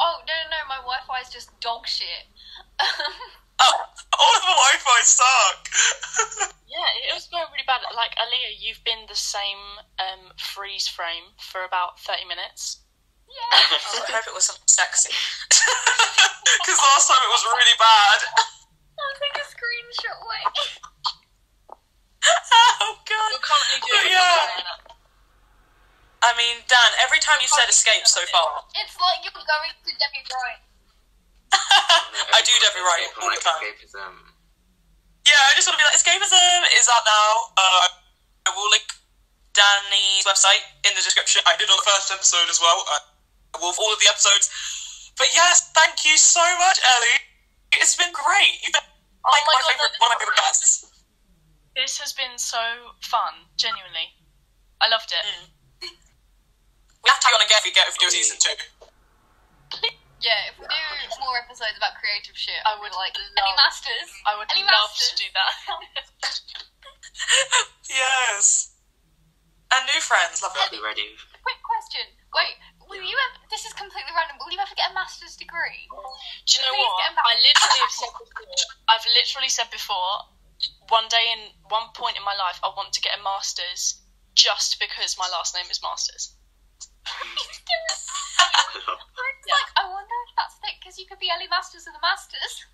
Oh 0.03 0.19
no 0.27 0.35
no 0.51 0.51
no, 0.51 0.59
my 0.67 0.81
Wi-Fi 0.83 1.21
is 1.23 1.31
just 1.31 1.55
dog 1.61 1.87
shit. 1.87 2.27
oh, 2.83 3.75
all 4.19 4.33
of 4.35 4.43
the 4.43 4.57
Wi-Fi 4.59 4.99
suck. 5.07 5.61
yeah, 6.67 6.89
it 7.07 7.15
was 7.15 7.29
going 7.31 7.47
really 7.55 7.63
bad. 7.71 7.87
Like 7.95 8.11
Aaliyah, 8.19 8.59
you've 8.59 8.83
been 8.83 9.07
the 9.07 9.15
same 9.15 9.79
um, 10.03 10.35
freeze 10.35 10.89
frame 10.89 11.31
for 11.39 11.63
about 11.63 12.01
thirty 12.03 12.25
minutes. 12.27 12.83
yeah. 13.31 13.63
I 14.11 14.11
hope 14.11 14.27
it 14.27 14.35
was 14.35 14.51
something 14.51 14.67
sexy. 14.67 15.15
Because 15.49 16.79
last 16.83 17.07
time 17.07 17.23
it 17.23 17.31
was 17.31 17.45
really 17.55 17.79
bad. 17.79 18.19
I'll 18.99 19.17
take 19.23 19.39
a 19.39 19.47
screenshot. 19.47 20.19
Wait. 20.27 20.51
oh 22.83 22.95
god. 23.07 23.29
You're 23.31 23.47
currently 23.47 23.81
doing 23.87 24.11
Yeah. 24.11 24.92
It. 26.23 26.27
I 26.27 26.31
mean, 26.39 26.63
Dan, 26.71 26.91
every 27.03 27.19
time 27.19 27.43
you 27.43 27.51
said 27.51 27.67
escape 27.67 28.07
so 28.07 28.23
far, 28.31 28.63
It's 28.79 28.95
like 28.95 29.27
you're 29.27 29.35
going 29.35 29.47
to 29.75 29.91
Debbie 29.99 30.23
Bryant. 30.31 30.63
I 32.33 32.41
do 32.47 32.55
Debbie 32.63 32.81
Wright 32.81 33.05
Escape 33.11 33.19
all 33.21 33.29
and, 33.29 33.37
the 33.37 33.43
like, 33.43 33.45
time. 33.45 33.61
Escapism. 33.67 34.13
Yeah, 35.29 35.43
I 35.51 35.53
just 35.55 35.67
want 35.69 35.77
to 35.79 35.83
be 35.83 35.87
like, 35.87 35.99
escapism 35.99 36.59
is 36.79 36.89
out 36.89 37.05
now. 37.05 37.29
Uh, 37.59 37.87
I 38.47 38.51
will 38.57 38.71
link 38.73 38.87
Danny's 39.53 40.25
website 40.25 40.63
in 40.87 40.95
the 40.97 41.03
description. 41.05 41.43
I 41.47 41.55
did 41.61 41.69
on 41.71 41.77
the 41.77 41.87
first 41.87 42.11
episode 42.11 42.49
as 42.49 42.59
well. 42.59 42.83
Uh, 42.89 43.03
I 43.55 43.57
will 43.61 43.75
all 43.77 43.93
of 43.93 44.01
the 44.01 44.09
episodes. 44.09 44.49
But 45.19 45.29
yes, 45.37 45.71
thank 45.77 46.03
you 46.09 46.17
so 46.17 46.43
much, 46.59 46.81
Ellie. 46.89 47.21
It's 47.79 47.95
been 47.95 48.11
great. 48.17 48.65
You've 48.65 48.73
been 48.73 48.89
like 49.23 49.45
my 49.45 49.55
my, 49.55 49.61
God, 49.61 49.69
favorite, 49.71 49.93
that- 49.93 50.01
one 50.03 50.11
of 50.11 50.17
my 50.17 50.21
favorite 50.25 50.41
guests. 50.41 50.89
This 51.77 51.97
has 52.01 52.13
been 52.13 52.37
so 52.37 52.61
fun. 53.01 53.49
Genuinely, 53.57 54.13
I 54.81 54.89
loved 54.89 55.13
it. 55.13 55.25
We 57.03 57.11
have 57.11 57.19
to 57.21 57.27
have 57.27 57.35
you 57.35 57.39
on 57.41 57.47
again 57.47 57.59
if 57.59 57.67
we 57.67 57.73
get 57.75 57.85
if 57.91 57.95
we 57.99 58.01
do 58.07 58.09
a 58.09 58.15
season 58.15 58.39
two. 58.39 58.55
Yeah, 60.23 60.55
if 60.55 60.59
we 60.59 60.67
do 60.71 61.19
more 61.19 61.35
episodes 61.43 61.75
about 61.75 61.99
creative 61.99 62.39
shit, 62.39 62.55
I 62.63 62.75
I 62.75 62.79
would 62.79 62.95
would 62.95 62.95
like 62.95 63.11
love- 63.19 63.43
Ellie 63.43 63.59
Masters. 63.59 64.09
I 64.23 64.33
would 64.39 64.47
Ellie 64.55 64.63
love 64.63 64.91
Masters. 64.95 65.11
to 65.11 65.15
do 65.19 65.29
that. 65.35 65.53
yes. 67.91 68.71
And 69.73 69.83
new 69.89 69.99
friends, 70.05 70.39
love 70.45 70.53
I'll 70.55 70.69
it. 70.69 70.77
be 70.79 70.83
ready. 70.85 71.17
Quick 71.43 71.59
question. 71.65 72.05
Wait, 72.37 72.55
will 72.87 73.03
you 73.03 73.17
ever? 73.19 73.41
This 73.51 73.65
is 73.67 73.73
completely 73.75 74.13
random. 74.15 74.37
Will 74.39 74.53
you 74.55 74.61
ever 74.63 74.77
get 74.79 74.93
a 74.93 74.95
master's 74.95 75.35
degree? 75.35 75.89
Do 75.91 76.51
you 76.55 76.61
know 76.63 76.71
Please 76.77 76.87
what? 76.87 77.19
get. 77.19 77.19
I 77.19 77.35
literally 77.43 77.81
have 77.83 77.95
said 77.97 78.13
before. 78.15 78.47
I've 78.93 79.07
literally 79.11 79.51
said 79.51 79.69
before. 79.75 80.15
One 80.95 81.09
day 81.11 81.33
in 81.35 81.51
one 81.73 81.91
point 81.97 82.15
in 82.15 82.23
my 82.23 82.37
life, 82.39 82.61
I 82.63 82.71
want 82.77 82.93
to 82.95 83.01
get 83.03 83.19
a 83.19 83.23
master's 83.25 83.99
just 84.39 84.79
because 84.79 85.17
my 85.19 85.27
last 85.33 85.57
name 85.57 85.67
is 85.73 85.81
Masters. 85.83 86.37
It's 87.03 88.07
like 89.49 89.71
I 89.77 89.85
wonder 89.91 90.15
if 90.29 90.35
that's 90.39 90.55
thick 90.63 90.79
because 90.81 90.99
you 90.99 91.07
could 91.07 91.19
be 91.19 91.31
Ellie 91.31 91.49
Masters 91.51 91.87
of 91.87 91.93
the 91.95 92.01
Masters. 92.03 92.67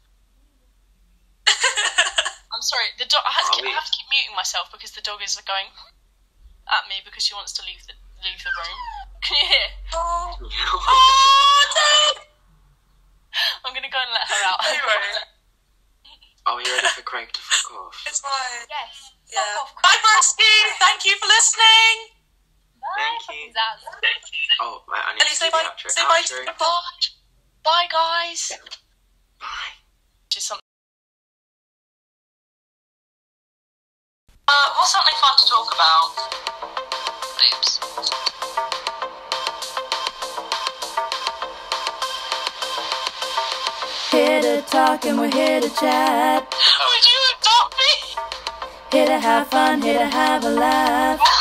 I'm 2.52 2.62
sorry. 2.64 2.88
The 2.98 3.04
dog. 3.08 3.22
I, 3.24 3.30
had 3.32 3.44
to 3.48 3.52
keep, 3.56 3.64
I 3.64 3.70
have 3.72 3.86
to 3.88 3.92
keep 3.94 4.06
muting 4.12 4.34
myself 4.36 4.68
because 4.72 4.92
the 4.92 5.00
dog 5.00 5.22
is 5.24 5.36
going 5.46 5.66
at 6.68 6.84
me 6.88 7.00
because 7.04 7.24
she 7.24 7.32
wants 7.32 7.52
to 7.56 7.62
leave 7.64 7.80
the 7.88 7.94
leave 8.24 8.42
the 8.44 8.50
room. 8.52 8.76
Can 9.24 9.36
you 9.40 9.46
hear? 9.48 9.68
oh, 9.94 10.36
I'm 13.64 13.72
gonna 13.74 13.88
go 13.92 14.00
and 14.00 14.12
let 14.12 14.28
her 14.28 14.44
out. 14.44 14.60
Anyway. 14.66 15.24
Are 16.48 16.56
you 16.64 16.72
ready 16.72 16.88
for 16.96 17.04
Craig 17.04 17.28
to 17.28 17.40
fuck 17.44 17.76
off? 17.76 18.00
it's 18.08 18.24
fine. 18.24 18.64
Yes. 18.72 19.12
Yeah. 19.28 19.36
Fuck 19.68 19.68
off, 19.68 19.84
Bye, 19.84 20.00
Chris. 20.00 20.32
Bursky. 20.32 20.56
Thank 20.80 21.04
you 21.04 21.12
for 21.20 21.28
listening. 21.28 22.16
Bye, 22.80 22.88
Thank 22.96 23.20
fucking 23.28 23.52
you. 23.52 23.52
Zaz. 23.52 23.84
Oh, 24.64 24.80
right, 24.88 25.04
I 25.04 25.12
need 25.12 25.28
Ellie, 25.88 25.94
to 25.94 25.94
say 25.94 26.02
do 26.02 26.08
bye. 26.08 26.20
outro. 26.20 26.26
Say 26.28 26.44
bye. 26.44 26.52
Outro. 26.52 27.10
Bye, 27.64 27.88
bye, 27.88 27.88
guys. 27.90 28.52
Bye. 29.40 29.46
Which 30.26 30.36
is 30.36 30.44
something. 30.44 30.62
Uh, 34.48 34.68
what's 34.76 34.92
something 34.92 35.14
fun 35.20 35.32
to 35.38 35.46
talk 35.46 35.74
about? 35.74 36.10
Boobs. 37.36 37.80
Here 44.10 44.40
to 44.42 44.62
talk 44.62 45.04
and 45.04 45.18
we're 45.18 45.30
here 45.30 45.60
to 45.60 45.68
chat. 45.68 46.42
Would 46.88 47.04
you 47.04 47.20
adopt 47.38 47.74
me? 47.76 48.16
Here 48.92 49.06
to 49.06 49.18
have 49.20 49.48
fun, 49.48 49.82
here 49.82 49.98
to 49.98 50.06
have 50.06 50.44
a 50.44 50.50
laugh. 50.50 51.37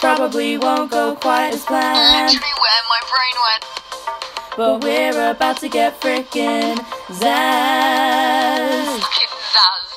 Probably 0.00 0.56
won't 0.58 0.90
go 0.92 1.14
quite 1.16 1.54
as 1.54 1.64
planned, 1.64 2.32
Literally 2.32 2.54
where 2.62 2.82
my 2.88 3.00
brain 3.10 3.36
went. 3.46 3.64
but 4.56 4.84
we're 4.84 5.30
about 5.30 5.56
to 5.58 5.68
get 5.68 6.00
frickin' 6.00 6.76
zazzed. 7.08 9.00
Fucking 9.00 9.34
Zaz. 9.54 9.87